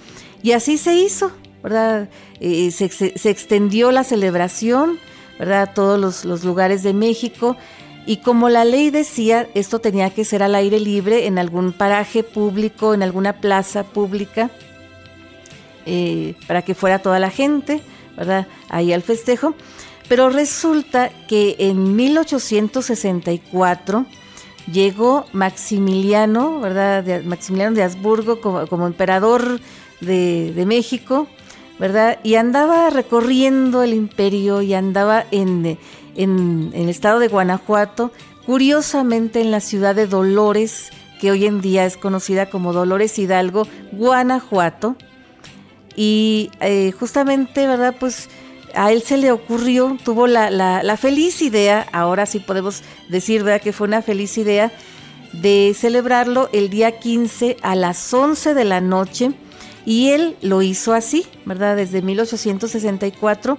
[0.45, 2.09] Y así se hizo, ¿verdad?
[2.39, 4.97] Eh, se, se, se, extendió la celebración,
[5.41, 5.63] ¿verdad?
[5.63, 7.57] A todos los, los lugares de México.
[8.07, 12.23] Y como la ley decía, esto tenía que ser al aire libre, en algún paraje
[12.23, 14.51] público, en alguna plaza pública,
[15.87, 17.83] eh, para que fuera toda la gente,
[18.17, 18.47] ¿verdad?
[18.69, 19.55] Ahí al festejo.
[20.09, 24.07] Pero resulta que en 1864
[24.73, 27.23] llegó Maximiliano, ¿verdad?
[27.25, 29.61] Maximiliano de Habsburgo como, como emperador
[30.01, 31.29] de, de, México,
[31.81, 32.19] ¿verdad?
[32.23, 35.79] Y andaba recorriendo el imperio y andaba en,
[36.15, 38.13] el estado de Guanajuato,
[38.45, 40.91] curiosamente en la ciudad de Dolores,
[41.21, 44.97] que hoy en día es conocida como Dolores Hidalgo, Guanajuato.
[45.97, 47.95] Y eh, justamente, ¿verdad?
[47.99, 48.29] Pues
[48.75, 53.43] a él se le ocurrió, tuvo la, la, la, feliz idea, ahora sí podemos decir,
[53.43, 53.63] ¿verdad?
[53.63, 54.71] Que fue una feliz idea
[55.33, 59.33] de celebrarlo el día 15 a las 11 de la noche.
[59.85, 61.77] Y él lo hizo así, ¿verdad?
[61.77, 63.57] Desde 1864.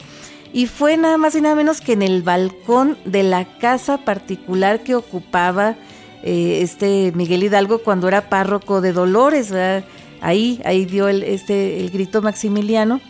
[0.54, 4.82] Y fue nada más y nada menos que en el balcón de la casa particular
[4.82, 5.76] que ocupaba
[6.24, 9.86] eh, este Miguel Hidalgo cuando era párroco de Dolores, ¿verdad?
[10.20, 13.02] Ahí, ahí dio el, este, el grito Maximiliano.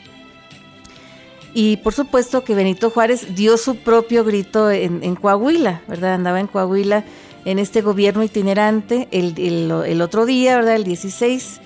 [1.54, 6.13] Y por supuesto que Benito Juárez dio su propio grito en, Coahuila, ¿verdad?
[6.13, 7.04] Andaba en Coahuila
[7.43, 10.76] en este gobierno itinerante el, el, otro día, ¿verdad?
[10.76, 11.60] El 16.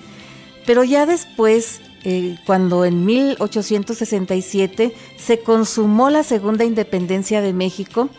[0.66, 8.10] Pero ya después, eh, cuando en 1867 se consumó la segunda independencia de México,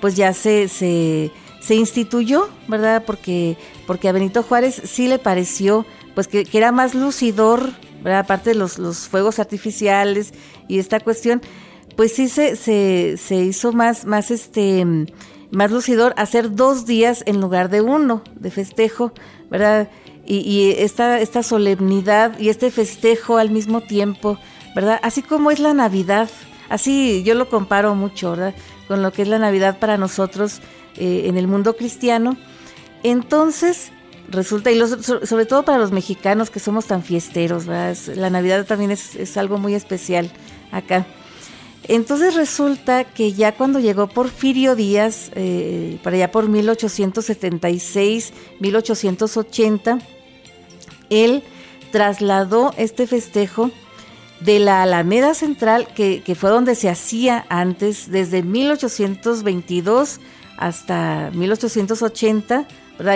[0.00, 3.04] pues ya se, se, se instituyó, ¿verdad?
[3.06, 3.56] Porque,
[3.86, 7.72] porque a Benito Juárez sí le pareció pues que, que era más lucidor
[8.14, 10.32] Aparte de los, los, fuegos artificiales
[10.68, 11.42] y esta cuestión,
[11.96, 14.84] pues sí se, se, hizo más, más, este,
[15.50, 19.12] más lucidor hacer dos días en lugar de uno de festejo,
[19.50, 19.88] ¿verdad?
[20.28, 24.38] Y, esta, esta solemnidad y este festejo al mismo tiempo,
[24.74, 24.98] ¿verdad?
[25.02, 26.28] Así como es la Navidad,
[26.68, 28.54] así yo lo comparo mucho, ¿verdad?
[28.88, 30.60] Con lo que es la Navidad para nosotros
[30.96, 32.36] eh, en el mundo cristiano.
[33.04, 33.92] Entonces,
[34.28, 39.36] resulta, y sobre todo para los mexicanos que somos tan fiesteros, la Navidad también es,
[39.36, 40.30] algo muy especial
[40.72, 41.06] acá.
[41.88, 50.00] Entonces resulta que ya cuando llegó Porfirio Díaz, eh, para allá por 1876, 1880,
[51.10, 51.42] él
[51.90, 53.70] trasladó este festejo
[54.40, 60.20] de la Alameda Central, que, fue donde se hacía antes, desde 1822
[60.58, 62.66] hasta 1880,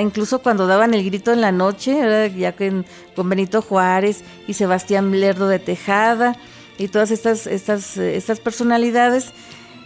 [0.03, 5.49] Incluso cuando daban el grito en la noche, ya con Benito Juárez y Sebastián Lerdo
[5.49, 6.37] de Tejada
[6.77, 9.33] y todas estas, estas, estas personalidades,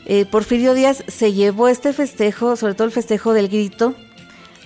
[0.06, 3.94] eh, Porfirio Díaz se llevó este festejo, sobre todo el festejo del grito,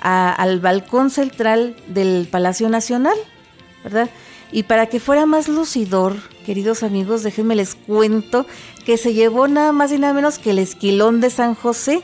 [0.00, 3.16] al balcón central del Palacio Nacional,
[3.84, 4.08] ¿verdad?
[4.50, 8.46] Y para que fuera más lucidor, queridos amigos, déjenme les cuento
[8.86, 12.02] que se llevó nada más y nada menos que el esquilón de San José,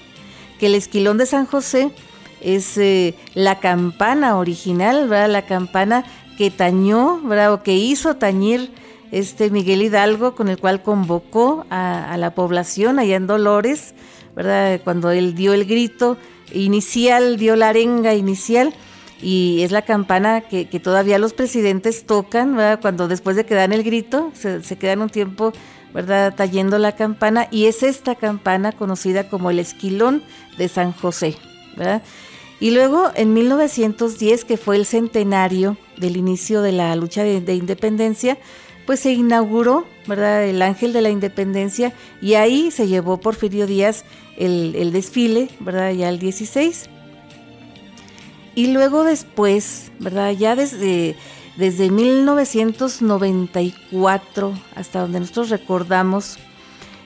[0.58, 1.90] que el esquilón de San José
[2.42, 5.30] es eh, la campana original, ¿verdad?
[5.30, 6.04] La campana
[6.36, 7.54] que tañó, ¿verdad?
[7.54, 8.70] O que hizo tañir
[9.10, 13.94] este Miguel Hidalgo, con el cual convocó a, la población allá en Dolores,
[14.36, 14.80] ¿verdad?
[14.84, 16.18] Cuando él dio el grito
[16.52, 18.74] inicial, dio la arenga inicial,
[19.22, 22.80] y es la campana que, todavía los presidentes tocan, ¿verdad?
[22.80, 25.52] Cuando después de que dan el grito, se, se quedan un tiempo,
[25.94, 26.34] ¿verdad?
[26.34, 30.22] Tallendo la campana, y es esta campana conocida como el esquilón
[30.58, 31.36] de San José,
[31.76, 32.02] ¿verdad?
[32.60, 38.38] Y luego en 1910, que fue el centenario del inicio de la lucha de, independencia,
[38.86, 40.44] pues se inauguró, ¿verdad?
[40.44, 44.04] El Ángel de la Independencia y ahí se llevó Porfirio Díaz
[44.36, 45.92] el, desfile, ¿verdad?
[45.92, 46.88] Ya el 16.
[48.54, 50.30] Y luego después, ¿verdad?
[50.32, 51.16] Ya desde,
[51.56, 56.38] desde 1994, hasta donde nosotros recordamos,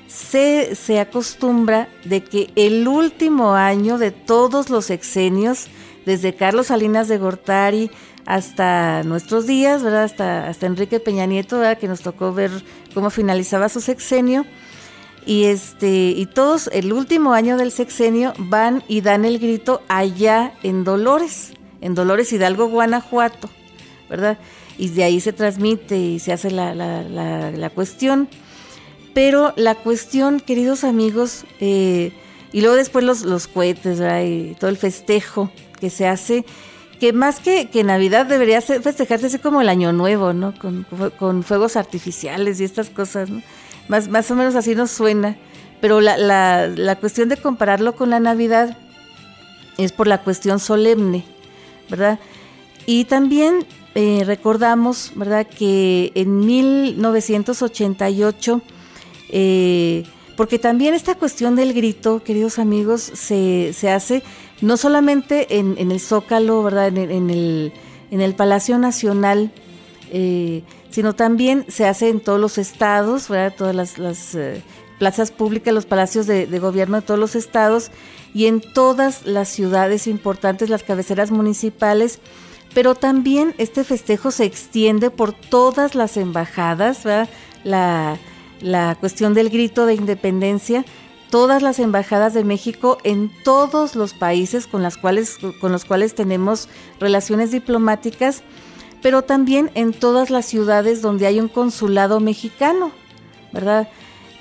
[0.09, 5.69] se, acostumbra de que el último año de todos los exenios,
[6.07, 7.91] desde Carlos Salinas de Gortari
[8.25, 10.05] hasta nuestros días, ¿verdad?
[10.05, 11.79] Hasta, hasta Enrique Peña Nieto, ¿verdad?
[11.79, 12.51] que nos tocó ver
[12.95, 14.47] cómo finalizaba su sexenio.
[15.29, 20.55] Y este, y todos, el último año del sexenio, van y dan el grito allá
[20.63, 23.51] en Dolores, en Dolores Hidalgo, Guanajuato,
[24.09, 24.39] ¿verdad?
[24.79, 27.03] Y de ahí se transmite y se hace la, la,
[27.51, 28.27] la cuestión.
[29.13, 32.13] Pero la cuestión, queridos amigos, eh,
[32.51, 34.23] y luego después los, los cohetes, ¿verdad?
[34.23, 36.47] Y todo el festejo que se hace,
[36.99, 40.55] que más que, que Navidad debería festejarse así como el Año Nuevo, ¿no?
[41.19, 43.43] Con, fuegos artificiales y estas cosas, ¿no?
[43.89, 45.37] Más, más o menos así nos suena.
[45.81, 48.77] Pero la, la, la cuestión de compararlo con la Navidad
[49.77, 51.25] es por la cuestión solemne,
[51.89, 52.19] ¿verdad?
[52.85, 53.65] Y también
[53.95, 58.63] eh, recordamos, ¿verdad?, que en 1988
[59.31, 60.05] eh,
[60.37, 64.23] porque también esta cuestión del grito, queridos amigos, se, hace
[64.61, 66.97] no solamente en, el Zócalo, ¿verdad?
[66.97, 67.73] En, el,
[68.11, 69.51] en el Palacio Nacional,
[70.13, 70.63] eh,
[70.99, 73.29] sino también se hace en todos los estados.
[73.57, 74.65] Todas las, eh,
[74.99, 77.93] plazas públicas, los palacios de, gobierno de todos los estados
[78.35, 82.19] y en todas las ciudades importantes, las cabeceras municipales.
[82.75, 87.05] Pero también este festejo se extiende por todas las embajadas.
[87.63, 88.19] La,
[88.61, 90.85] la cuestión del grito de independencia,
[91.31, 96.17] todas las embajadas de México en todos los países con, las cuales, con los cuales
[96.17, 96.69] tenemos
[96.99, 98.43] relaciones diplomáticas,
[99.03, 102.93] pero también en todas las ciudades donde hay un consulado mexicano,
[103.53, 103.89] ¿verdad?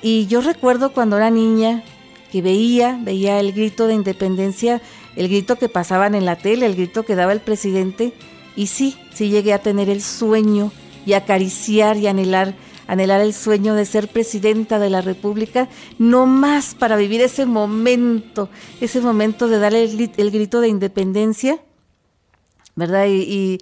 [0.01, 1.83] Y yo recuerdo cuando era niña
[2.31, 4.81] que veía, veía el grito de independencia,
[5.15, 8.13] el grito que pasaban en la tele, el grito que daba el presidente,
[8.55, 10.71] y sí, sí llegué a tener el sueño
[11.05, 12.55] y acariciar y anhelar
[12.87, 15.67] anhelar el sueño de ser presidenta de la República,
[15.99, 18.49] no más para vivir ese momento,
[18.81, 21.59] ese momento de darle el, grito de independencia,
[22.77, 23.07] ¿verdad?
[23.09, 23.59] Y,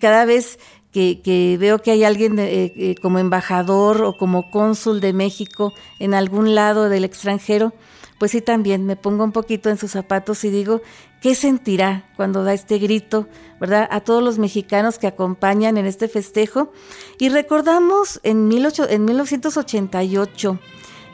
[0.00, 0.58] cada vez
[0.90, 6.14] que, veo que hay alguien eh, eh, como embajador o como cónsul de México en
[6.14, 7.72] algún lado del extranjero,
[8.18, 10.80] pues sí también me pongo un poquito en sus zapatos y digo,
[11.20, 13.28] ¿qué sentirá cuando da este grito,
[13.60, 13.86] verdad?
[13.90, 16.72] A todos los mexicanos que acompañan en este festejo.
[17.18, 20.58] Y recordamos en, en 1988,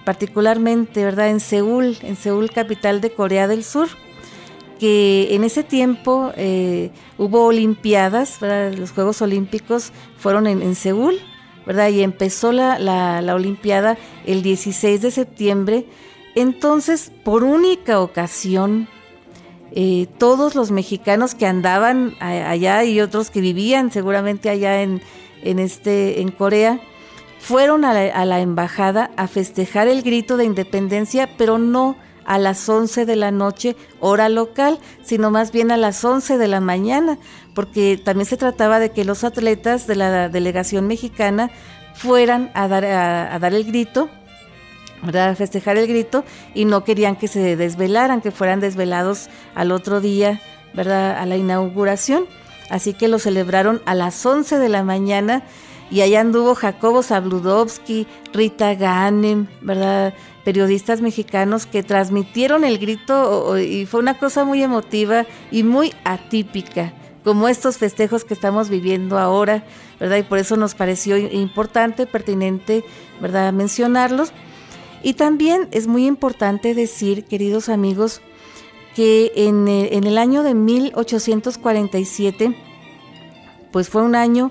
[0.05, 1.31] particularmente, ¿verdad?
[1.31, 3.89] En Seúl, en Seúl, capital de Corea del Sur,
[4.81, 11.21] que en ese tiempo eh, hubo Olimpiadas, los Juegos Olímpicos fueron en, Seúl,
[11.67, 11.91] ¿verdad?
[11.91, 15.87] Y empezó la, la, Olimpiada el 16 de septiembre.
[16.35, 18.89] Entonces, por única ocasión,
[19.73, 25.03] eh, todos los mexicanos que andaban allá y otros que vivían seguramente allá en,
[25.43, 26.81] en, este, en Corea,
[27.39, 31.97] fueron a la, a la embajada a festejar el grito de independencia, pero no
[32.31, 36.47] a las 11 de la noche, hora local, sino más bien a las 11 de
[36.47, 37.19] la mañana,
[37.57, 41.51] porque también se trataba de que los atletas de la delegación mexicana
[41.93, 44.09] fueran a dar, a, dar el grito,
[45.03, 46.23] a festejar el grito,
[46.55, 50.41] y no querían que se desvelaran, que fueran desvelados al otro día,
[50.73, 51.19] ¿verdad?
[51.19, 52.27] a la inauguración.
[52.71, 55.43] Así que lo celebraron a las 11 de la mañana
[55.91, 60.15] y allá anduvo Jacobo Zabludovsky, Rita Ganem, ¿verdad?
[60.45, 66.93] Periodistas mexicanos que transmitieron el grito y fue una cosa muy emotiva y muy atípica,
[67.25, 69.65] como estos festejos que estamos viviendo ahora,
[69.99, 70.19] ¿verdad?
[70.19, 72.85] Y por eso nos pareció importante, pertinente,
[73.21, 74.33] ¿verdad?, mencionarlos.
[75.03, 78.21] Y también es muy importante decir, queridos amigos,
[78.95, 82.55] que en el, en el año de 1847,
[83.73, 84.51] pues fue un año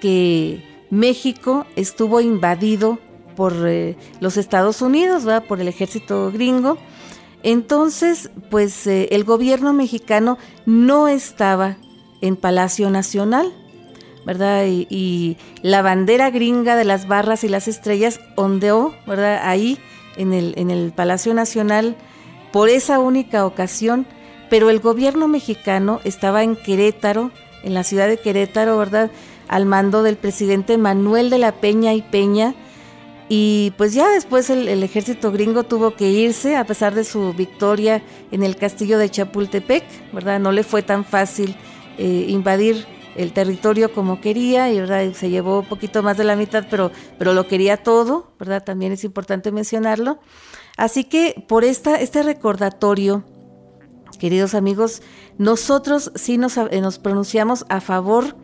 [0.00, 2.98] que México estuvo invadido
[3.40, 5.44] por eh, los Estados Unidos, ¿verdad?
[5.48, 6.76] por el ejército gringo.
[7.42, 10.36] Entonces, pues eh, el gobierno mexicano
[10.66, 11.78] no estaba
[12.20, 13.50] en Palacio Nacional,
[14.26, 14.66] ¿verdad?
[14.68, 19.40] Y, la bandera gringa de las barras y las estrellas ondeó, ¿verdad?
[19.42, 19.78] Ahí
[20.18, 21.96] en el, en el Palacio Nacional
[22.52, 24.04] por esa única ocasión,
[24.50, 27.30] pero el gobierno mexicano estaba en Querétaro,
[27.62, 29.10] en la ciudad de Querétaro, ¿verdad?
[29.48, 32.54] Al mando del presidente Manuel de la Peña y Peña,
[33.32, 38.02] y pues ya después el, ejército gringo tuvo que irse a pesar de su victoria
[38.32, 40.40] en el castillo de Chapultepec, ¿verdad?
[40.40, 41.54] No le fue tan fácil
[41.96, 45.12] eh, invadir el territorio como quería y ¿verdad?
[45.12, 48.64] se llevó un poquito más de la mitad, pero, pero lo quería todo, ¿verdad?
[48.64, 50.18] También es importante mencionarlo.
[50.76, 53.22] Así que por esta, este recordatorio,
[54.18, 55.02] queridos amigos,
[55.38, 58.34] nosotros sí nos, eh, nos pronunciamos a favor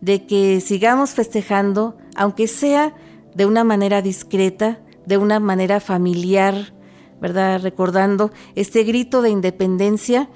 [0.00, 2.92] de que sigamos festejando, aunque sea
[3.34, 6.72] de una manera discreta, de una manera familiar,
[7.20, 7.60] ¿verdad?
[7.62, 10.28] Recordando este grito de independencia,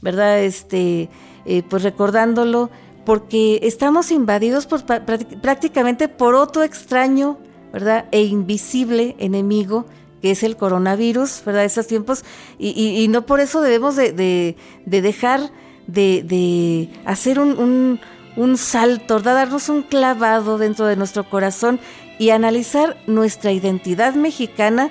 [0.00, 0.40] ¿verdad?
[0.40, 1.08] Este,
[1.44, 2.70] eh, pues recordándolo,
[3.04, 7.38] porque estamos invadidos por, prácticamente por otro extraño,
[7.72, 8.06] ¿verdad?
[8.10, 9.86] E invisible enemigo
[10.20, 11.64] que es el coronavirus, ¿verdad?
[11.64, 12.24] Estos tiempos,
[12.58, 15.50] y, no por eso debemos de, dejar
[15.86, 18.00] de, hacer un,
[18.36, 19.34] un, salto, ¿verdad?
[19.34, 21.80] Darnos un clavado dentro de nuestro corazón
[22.20, 24.90] y analizar nuestra identidad mexicana.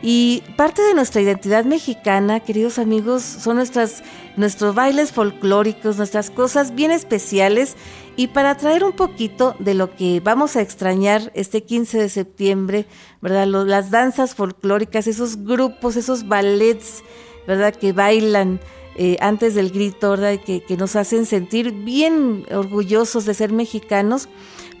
[0.00, 4.02] Y parte de nuestra identidad mexicana, queridos amigos, son nuestras,
[4.36, 7.76] nuestros bailes folclóricos, nuestras cosas bien especiales.
[8.16, 12.86] Y para traer un poquito de lo que vamos a extrañar este 15 de septiembre,
[13.20, 13.46] ¿verdad?
[13.46, 17.04] las danzas folclóricas, esos grupos, esos ballets,
[17.46, 17.74] ¿verdad?
[17.74, 18.60] Que bailan
[18.96, 20.40] eh, antes del grito, ¿verdad?
[20.42, 24.26] Que, que nos hacen sentir bien orgullosos de ser mexicanos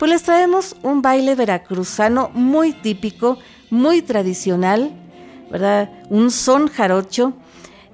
[0.02, 3.38] pues les traemos un baile veracruzano muy típico,
[3.70, 4.90] muy tradicional,
[5.48, 5.92] ¿verdad?
[6.10, 7.34] Un son jarocho,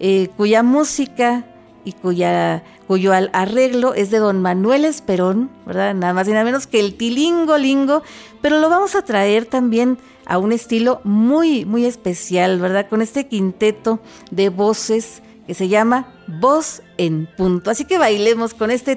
[0.00, 1.44] eh, cuya música
[1.84, 5.94] y cuya, cuyo arreglo es de don Manuel Esperón, ¿verdad?
[5.94, 8.02] Nada más y nada menos que el tilingo lingo,
[8.40, 12.88] pero lo vamos a traer también a un estilo muy, muy especial, ¿verdad?
[12.88, 14.00] Con este quinteto
[14.30, 17.70] de voces que se llama Voz en Punto.
[17.70, 18.96] Así que bailemos con este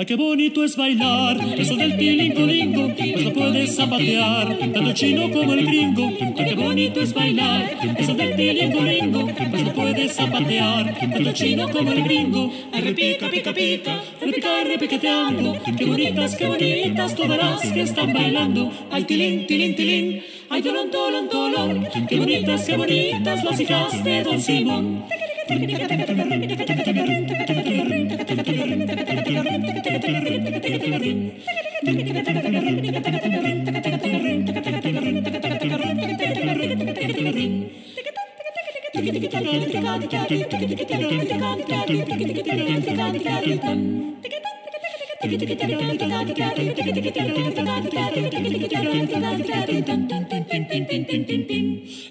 [0.00, 5.30] Ay, qué bonito es bailar, eso del tilingo lingo, pues lo puedes zapatear, tanto chino
[5.30, 6.10] como el gringo.
[6.38, 11.68] Ay, qué bonito es bailar, eso del tilingo lingo, pues lo puedes zapatear, tanto chino
[11.68, 12.50] como el gringo.
[12.72, 18.72] Ay, repica, pica, pica, repica, repiqueteando, qué bonitas, qué bonitas todas las que están bailando.
[18.90, 20.22] Ay, tilín, tilín, tilín.
[20.48, 25.04] Ay, dolón, dolón, dolón, qué bonitas, qué bonitas las hijas de Don Simón.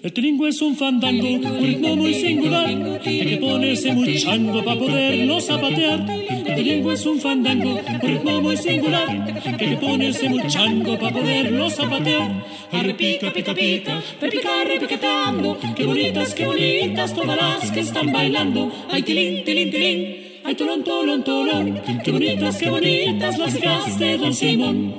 [0.02, 4.64] El tilingo es un fandango, un ritmo muy singular, que hay que ponerse muy chango
[4.64, 6.19] para poderlo zapatear.
[6.60, 10.98] El tilingo es un fandango, un ritmo muy singular, que hay que ponerse muy chango
[10.98, 12.44] para poderlo zapatear.
[12.70, 18.70] Arrepica, pica, pica, repica, repiqueteando, qué bonitas, qué bonitas todas las que están bailando.
[18.90, 24.18] Ay, tilín, tilín, tilín, ay, tolón, tolón, tolón, qué bonitas, qué bonitas las hijas de
[24.18, 24.96] Don Simón.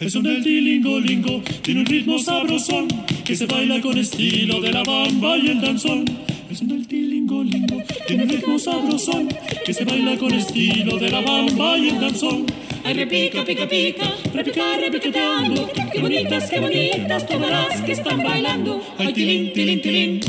[0.00, 2.88] El son del tilingo lingo tiene un ritmo sabrosón
[3.24, 6.04] que se baila con estilo de la bamba y el danzón.
[6.48, 9.28] El son del tilingo lingo tiene un ritmo sabrosón
[9.66, 12.46] que se baila con estilo de la bamba y el danzón.
[12.84, 15.70] Ay, repica, pica, pica, repica, repiqueteando.
[15.92, 18.82] Qué bonitas, qué bonitas todas las que están bailando.
[18.98, 20.20] Ay, tilín, tilín, tilín,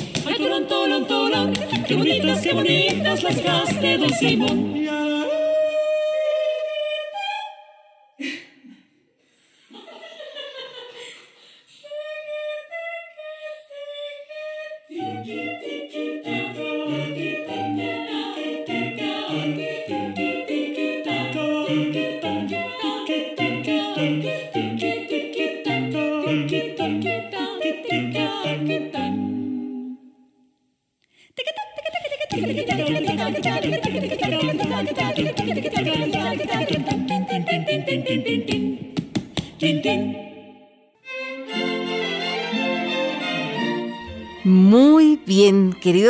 [1.87, 4.74] Qué bonitas, qué bonitas las de Don Simón.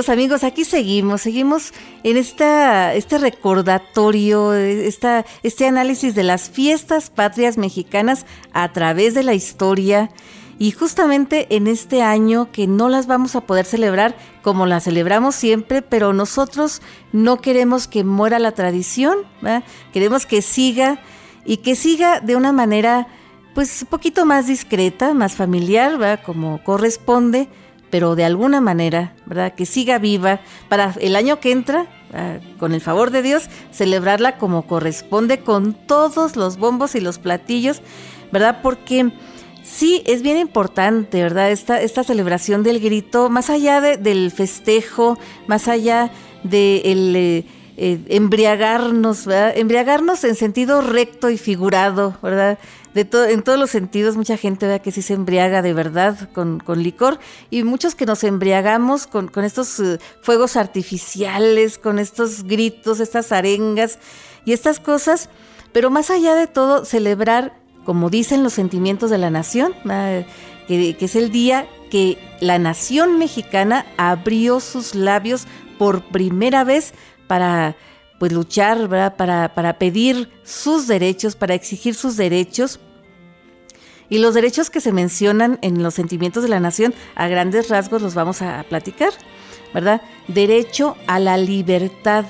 [0.10, 7.58] Amigos, aquí seguimos, seguimos en esta, este recordatorio, esta, este análisis de las fiestas patrias
[7.58, 10.10] mexicanas a través de la historia.
[10.58, 15.36] Y justamente en este año que no las vamos a poder celebrar como las celebramos
[15.36, 16.82] siempre, pero nosotros
[17.12, 19.18] no queremos que muera la tradición,
[19.92, 21.00] queremos que siga
[21.46, 23.08] y que siga de una manera
[23.54, 27.50] pues un poquito más discreta, más familiar, como corresponde
[27.90, 29.54] pero de alguna manera, ¿verdad?
[29.54, 34.38] Que siga viva para el año que entra, ah, con el favor de Dios, celebrarla
[34.38, 37.82] como corresponde con todos los bombos y los platillos,
[38.32, 38.60] ¿verdad?
[38.62, 39.12] Porque
[39.64, 41.52] sí es bien importante, ¿verdad?
[41.52, 45.18] Esta, esta celebración del grito, más allá de- del festejo,
[45.48, 46.12] más allá
[46.44, 47.46] de el, eh,
[47.78, 49.54] eh, embriagarnos, ¿verdad?
[49.58, 52.58] Embriagarnos en sentido recto y figurado, ¿verdad?
[52.96, 54.82] De en todos los sentidos, mucha gente ¿verdad?
[54.82, 57.20] que sí se embriaga de verdad con, con licor
[57.50, 63.34] y muchos que nos embriagamos con, con estos eh, fuegos artificiales, con estos gritos, estas
[63.34, 64.00] arengas
[64.46, 65.30] y estas cosas,
[65.74, 69.74] pero más allá de todo, celebrar, como dicen los sentimientos de la nación,
[70.66, 76.94] que, que es el día que la nación mexicana abrió sus labios por primera vez
[77.28, 77.76] para
[78.20, 78.90] pues luchar.
[79.16, 82.80] Para, para pedir sus derechos, para exigir sus derechos.
[84.10, 88.02] Y los derechos que se mencionan en los sentimientos de la nación, a grandes rasgos
[88.02, 89.12] los vamos a platicar,
[89.74, 90.02] ¿verdad?
[90.28, 92.26] Derecho a la libertad,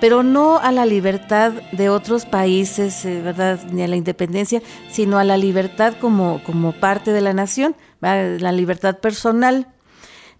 [0.00, 3.60] pero no a la libertad de otros países, eh, ¿verdad?
[3.70, 8.52] Ni a la independencia, sino a la libertad como, como parte de la nación, la
[8.52, 9.68] libertad personal.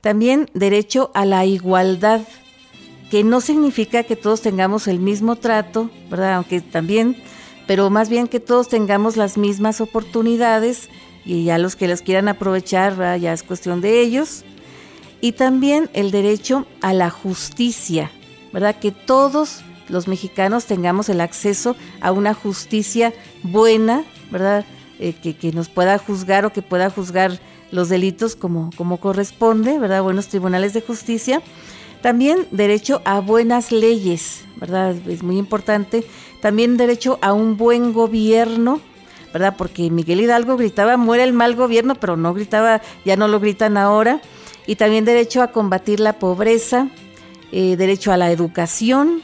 [0.01, 2.23] También derecho a la igualdad,
[3.11, 6.35] que no significa que todos tengamos el mismo trato, ¿verdad?
[6.35, 7.17] Aunque también,
[7.67, 10.89] pero más bien que todos tengamos las mismas oportunidades
[11.25, 14.45] y ya los que las quieran aprovechar, ya es cuestión de ellos.
[15.21, 18.11] Y también el derecho a la justicia,
[18.53, 18.77] ¿verdad?
[18.79, 24.65] Que todos los mexicanos tengamos el acceso a una justicia buena, ¿verdad?
[24.99, 27.39] Eh, que, que nos pueda juzgar o que pueda juzgar
[27.71, 30.03] los delitos como, como corresponde, ¿verdad?
[30.03, 31.43] Buenos tribunales de justicia.
[32.05, 34.95] También derecho a buenas leyes, ¿verdad?
[35.09, 36.05] Es muy importante.
[36.43, 38.83] También derecho a un buen gobierno,
[39.33, 39.55] ¿verdad?
[39.57, 43.79] Porque Miguel Hidalgo gritaba, muere el mal gobierno, pero no gritaba, ya no lo gritan
[43.79, 44.21] ahora.
[44.67, 46.89] Y también derecho a combatir la pobreza,
[47.53, 49.23] eh, derecho a la educación,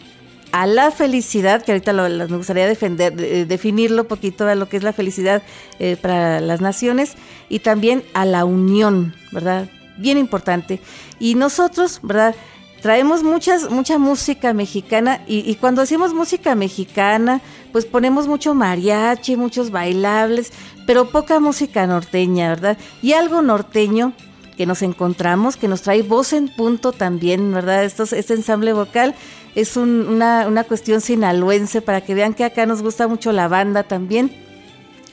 [0.51, 4.79] a la felicidad, que ahorita me gustaría defender, eh, definirlo un poquito a lo que
[4.79, 5.43] es la felicidad
[5.81, 7.17] eh, para las naciones,
[7.51, 9.69] y también a la unión, ¿verdad?
[9.99, 10.81] Bien importante.
[11.19, 12.35] Y nosotros, ¿verdad?
[12.81, 17.41] Traemos muchas, mucha música mexicana y, y, cuando decimos música mexicana,
[17.73, 20.53] pues ponemos mucho mariachi, muchos bailables,
[20.87, 22.79] pero poca música norteña, ¿verdad?
[23.03, 24.13] Y algo norteño
[24.57, 27.85] que nos encontramos, que nos trae voz en punto también, ¿verdad?
[27.85, 29.15] Estos, este ensamble vocal
[29.55, 33.49] es un, una, una cuestión sinaloense para que vean que acá nos gusta mucho la
[33.49, 34.31] banda también,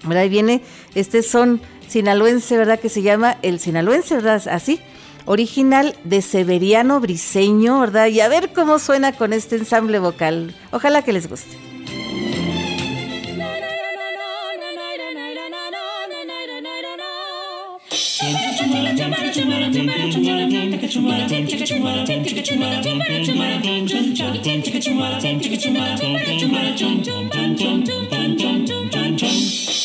[0.04, 0.24] ¿verdad?
[0.24, 0.62] Y viene
[0.96, 2.80] este son sinaloense, ¿verdad?
[2.80, 4.46] Que se llama el sinaloense, ¿verdad?
[4.50, 4.82] Así
[5.28, 8.08] original de Severiano Briseño, ¿verdad?
[8.08, 10.56] Y a ver cómo suena con este ensamble vocal.
[10.72, 11.58] Ojalá que les guste.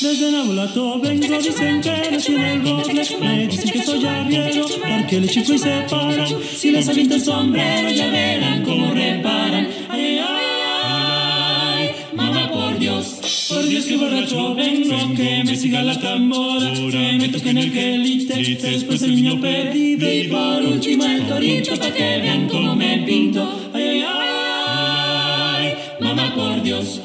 [0.02, 5.20] Desde Nabolato vengo, dicen que nací en el roble Me dicen que soy arriero, porque
[5.20, 10.00] le chico y se paran Si les aviento el sombrero ya verán cómo reparan Ay,
[10.00, 10.51] ay, ay,
[13.52, 18.34] Por Dios que borracho vengo, que me siga la tambora Que me toquen el quelite,
[18.70, 23.70] después el niño perdido Y por último el torito, pa' que vean cómo me pinto
[23.74, 27.00] Ay, ay, ay, mamá por Dios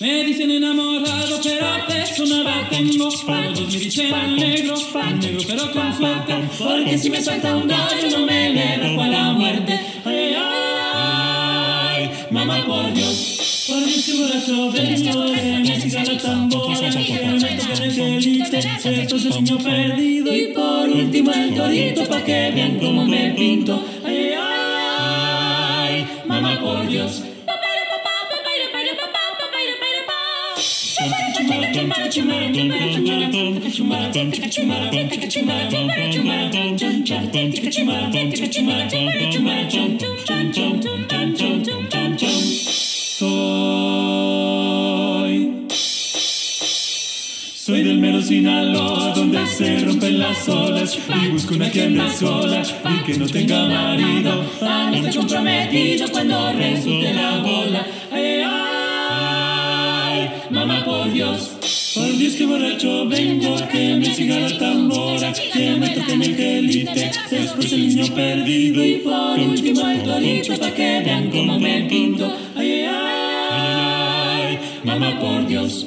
[0.00, 3.10] Me dicen enamorado, pero peso nada tengo.
[3.10, 4.74] Todos me dicen negro,
[5.20, 6.34] negro pero con suerte.
[6.56, 9.78] Porque si me salta un gallo no me le rajo a la muerte.
[10.06, 13.66] Ay, ay, mamá por Dios.
[13.68, 15.32] Por que borracho vengo,
[15.68, 20.34] me siga la tambora, que me toque el gelite, esto es niño perdido.
[20.34, 23.84] Y por último el torito, pa' que vean cómo me pinto.
[24.06, 27.22] Ay, ay, mamá por Dios.
[43.18, 43.40] Soy.
[47.54, 52.62] Soy del mero Sinaloa, donde se rompen las olas Y busco una que ande sola
[52.62, 54.44] y que no tenga marido.
[54.60, 57.86] A no comprometido cuando resulte la bola.
[58.12, 58.20] Ay,
[60.50, 61.56] mamá por Dios
[61.94, 67.10] por Dios que borracho vengo, que me siga la tambora, que me toque el quelite,
[67.30, 72.30] después el niño perdido y por último el torito pa' que vean cómo me pinto.
[72.56, 72.88] Ay, ay,
[73.50, 75.86] ay, mamá por Dios.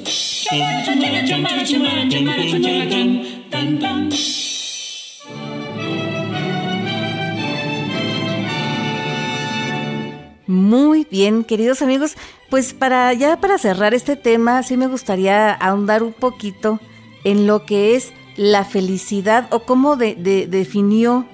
[10.46, 12.16] Muy bien, queridos amigos,
[12.50, 16.82] pues para ya para cerrar este tema, sí me gustaría ahondar un poquito
[17.24, 21.26] en lo que es la felicidad o cómo de, de, definió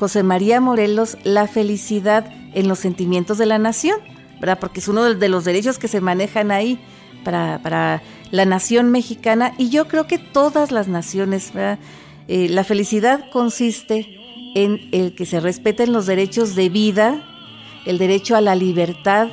[0.00, 4.00] José María Morelos la felicidad en los sentimientos de la nación,
[4.40, 4.58] ¿verdad?
[4.58, 6.80] Porque es uno de los derechos que se manejan ahí
[7.22, 8.02] para, para
[8.32, 14.18] la nación mexicana y yo creo que todas las naciones, eh, la felicidad consiste
[14.56, 17.37] en el que se respeten los derechos de vida,
[17.84, 19.28] el derecho a la libertad,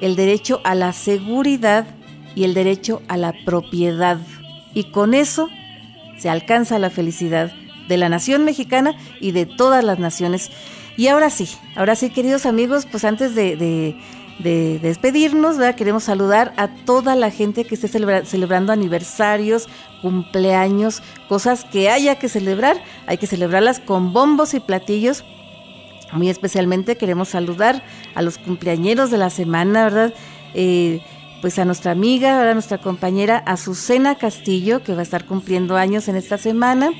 [0.00, 1.86] el derecho a la seguridad
[2.34, 4.18] y el derecho a la propiedad.
[4.74, 5.48] Y con eso
[6.18, 7.52] se alcanza la felicidad
[7.88, 10.50] de la nación mexicana y de todas las naciones.
[10.96, 13.96] Y ahora sí, ahora sí, queridos amigos, pues antes de, de,
[14.38, 19.68] de despedirnos, queremos saludar a toda la gente que esté celebra celebrando aniversarios,
[20.02, 25.24] cumpleaños, cosas que haya que celebrar, hay que celebrarlas con bombos y platillos
[26.12, 27.82] muy especialmente queremos saludar
[28.14, 30.14] a los cumpleañeros de la semana, ¿verdad?
[30.54, 31.00] Eh,
[31.40, 36.08] pues a nuestra amiga, a nuestra compañera Azucena Castillo, que va a estar cumpliendo años
[36.08, 36.90] en esta semana.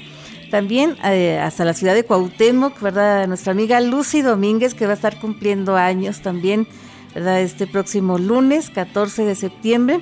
[0.50, 3.26] También eh, hasta la ciudad de Cuauhtémoc, ¿verdad?
[3.26, 6.66] Nuestra amiga Lucy Domínguez, que va a estar cumpliendo años también,
[7.14, 7.40] ¿verdad?
[7.40, 10.00] Este próximo lunes, 14 de septiembre.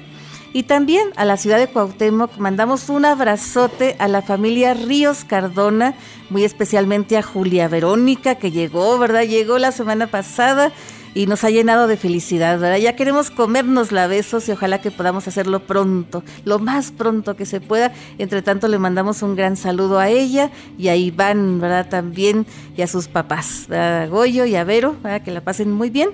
[0.57, 5.93] Y también a la ciudad de Cuauhtémoc mandamos un abrazote a la familia Ríos Cardona,
[6.31, 9.25] muy especialmente a Julia Verónica, que llegó, ¿verdad?
[9.25, 10.73] Llegó la semana pasada
[11.13, 12.79] y nos ha llenado de felicidad, ¿verdad?
[12.79, 17.45] Ya queremos comernos la besos y ojalá que podamos hacerlo pronto, lo más pronto que
[17.45, 17.93] se pueda.
[18.17, 21.91] Entre tanto, le mandamos un gran saludo a ella y a Iván, ¿verdad?
[21.91, 25.21] También y a sus papás, a Goyo y a Vero, ¿verdad?
[25.21, 26.13] Que la pasen muy bien.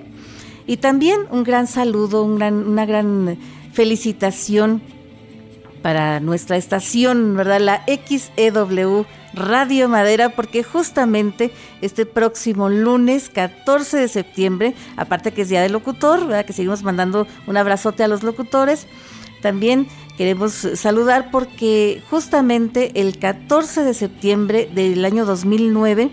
[0.67, 3.37] Y también un gran saludo, un gran, una gran
[3.73, 4.81] felicitación
[5.81, 7.59] para nuestra estación, ¿verdad?
[7.59, 11.51] La XEW Radio Madera porque justamente
[11.81, 16.45] este próximo lunes 14 de septiembre, aparte que es Día del Locutor, ¿verdad?
[16.45, 18.87] que seguimos mandando un abrazote a los locutores,
[19.41, 26.11] también queremos saludar porque justamente el 14 de septiembre del año 2009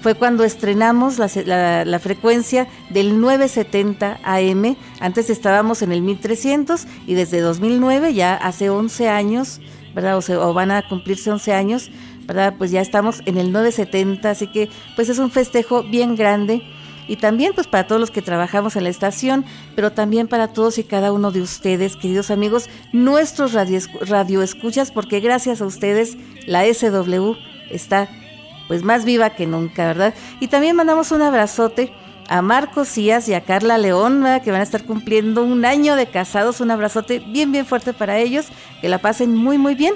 [0.00, 4.76] fue cuando estrenamos la, frecuencia del 970 AM.
[5.00, 9.60] Antes estábamos en el 1300 y desde 2009, ya hace 11 años,
[9.94, 10.18] ¿verdad?
[10.18, 11.90] O, van a cumplirse 11 años,
[12.26, 12.54] ¿verdad?
[12.56, 16.62] Pues ya estamos en el 970, así que pues es un festejo bien grande.
[17.08, 20.76] Y también pues para todos los que trabajamos en la estación, pero también para todos
[20.76, 24.44] y cada uno de ustedes, queridos amigos, nuestros radio, radio
[24.92, 27.32] porque gracias a ustedes la SW
[27.70, 28.10] está
[28.68, 30.14] pues más viva que nunca, ¿verdad?
[30.38, 31.92] Y también mandamos un abrazote
[32.28, 34.42] a Marcos Cías y a Carla León, ¿verdad?
[34.42, 36.60] que van a estar cumpliendo un año de casados.
[36.60, 38.46] Un abrazote bien, bien fuerte para ellos.
[38.80, 39.94] Que la pasen muy, muy bien.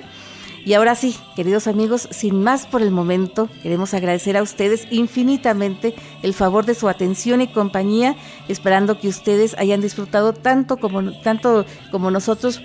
[0.65, 5.93] Y ahora sí, queridos amigos, sin más por el momento, queremos agradecer a ustedes infinitamente
[6.23, 8.15] el favor de su atención y compañía,
[8.47, 12.63] esperando que ustedes hayan disfrutado tanto como, tanto como nosotros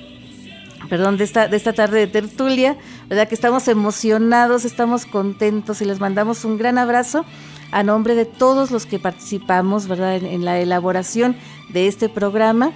[0.90, 2.78] perdón, de esta, de esta tarde de tertulia,
[3.10, 3.28] ¿verdad?
[3.28, 7.26] Que estamos emocionados, estamos contentos y les mandamos un gran abrazo
[7.72, 10.16] a nombre de todos los que participamos, ¿verdad?
[10.16, 11.36] En, la elaboración
[11.70, 12.72] de este programa,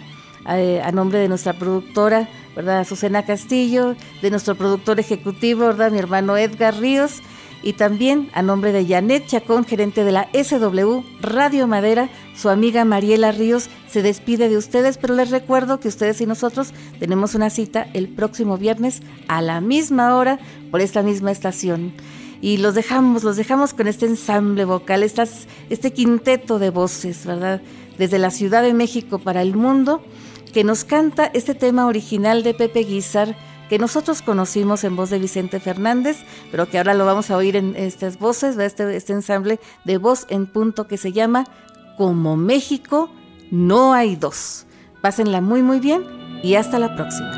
[0.50, 2.80] eh, a nombre de nuestra productora, ¿verdad?
[2.80, 5.92] Azucena Castillo, de nuestro productor ejecutivo, ¿verdad?
[5.92, 7.22] Mi hermano Edgar Ríos,
[7.64, 12.86] y también a nombre de Janet Chacón, gerente de la SW Radio Madera, su amiga
[12.86, 17.50] Mariela Ríos se despide de ustedes, pero les recuerdo que ustedes y nosotros tenemos una
[17.50, 20.40] cita el próximo viernes a la misma hora
[20.72, 21.94] por esta misma estación.
[22.42, 27.62] Y los dejamos, los dejamos con este ensamble vocal, estas, este quinteto de voces, ¿verdad?
[28.00, 30.04] Desde la Ciudad de México para el mundo,
[30.52, 33.36] que nos canta este tema original de Pepe Guizar,
[33.72, 37.56] que nosotros conocimos en voz de Vicente Fernández, pero que ahora lo vamos a oír
[37.56, 41.46] en estas voces, este, este ensamble de voz en punto que se llama
[41.98, 43.10] Como México
[43.50, 44.66] no hay dos.
[45.02, 46.04] Pásenla muy muy bien
[46.44, 47.32] y hasta la próxima.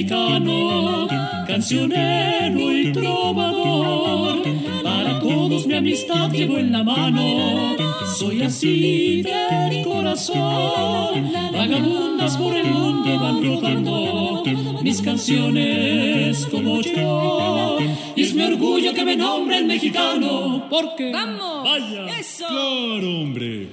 [0.00, 1.08] Mexicano,
[1.46, 4.42] cancionero y trovador.
[4.82, 7.76] Para todos mi amistad llevo en la mano,
[8.18, 11.32] soy así de corazón.
[11.52, 17.78] Vagabundas por el mundo van rodando mis canciones como yo.
[18.16, 23.68] Y es mi orgullo que me nombren mexicano, porque vamos, vaya, eso, claro, hombre.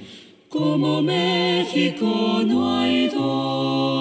[0.48, 3.97] Como México no hay dos.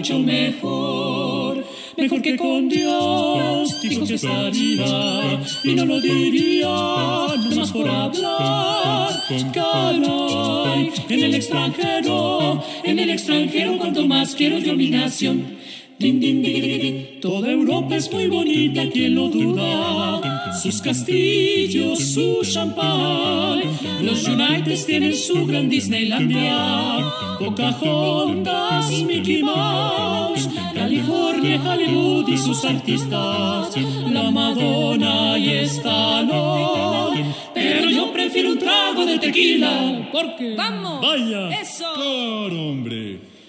[0.00, 1.62] Mucho mejor
[1.94, 9.10] mejor que con Dios, dijo que estaría, y no lo diría, no más por hablar.
[9.52, 15.58] Caray, en el extranjero, en el extranjero, cuanto más quiero yo mi nación.
[16.00, 20.50] Din, din, din, Toda Europa es muy bonita, quien lo duda.
[20.62, 23.60] Sus castillos, su champán.
[24.00, 27.04] Los United tienen su gran Disneylandia.
[27.38, 30.48] Pocahontas, Mickey Mouse.
[30.72, 33.76] California, Hollywood y sus artistas.
[34.10, 37.10] La Madonna y esta no.
[37.52, 40.08] Pero yo prefiero un trago de tequila.
[40.10, 40.54] Porque.
[40.56, 41.02] Vamos.
[41.02, 41.60] Vaya.
[41.60, 41.84] Eso.
[41.94, 43.39] Claro, hombre.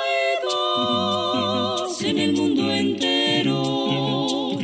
[0.00, 0.16] hay
[0.48, 4.56] dos en el mundo entero.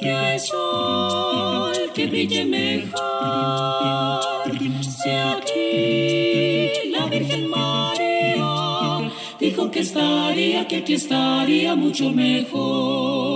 [0.00, 2.98] Que hay sol que brille mejor.
[4.82, 13.27] Si aquí la Virgen María dijo que estaría, que aquí estaría mucho mejor.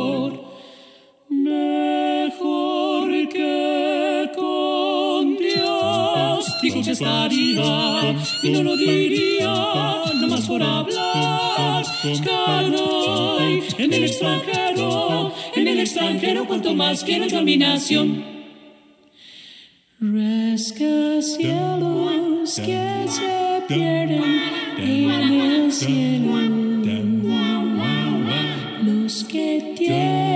[6.93, 11.85] Estaría y no lo diría nomás por hablar.
[12.25, 18.25] Caray, en el extranjero, en el extranjero, cuanto más quiero yo a mi nación.
[20.01, 21.41] Rascacielos
[22.57, 24.41] que se pierden
[24.79, 26.63] en el cielo.
[28.85, 30.32] Los que tiene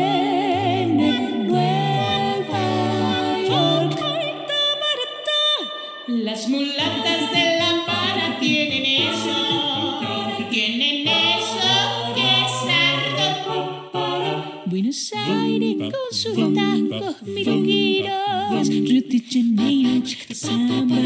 [16.11, 20.97] Sus tacos milongueros, Río de Janeiro, samba.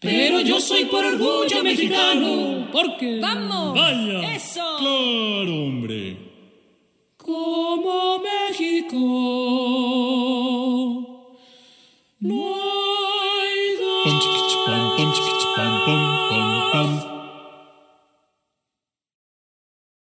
[0.00, 3.74] Pero yo soy por orgullo mexicano, porque ¡Vamos!
[3.74, 4.34] Vaya.
[4.34, 4.76] ¡Eso!
[4.78, 6.16] Claro, hombre.
[7.16, 8.96] como México
[12.20, 12.54] no
[13.40, 13.76] hay
[15.56, 16.17] pam,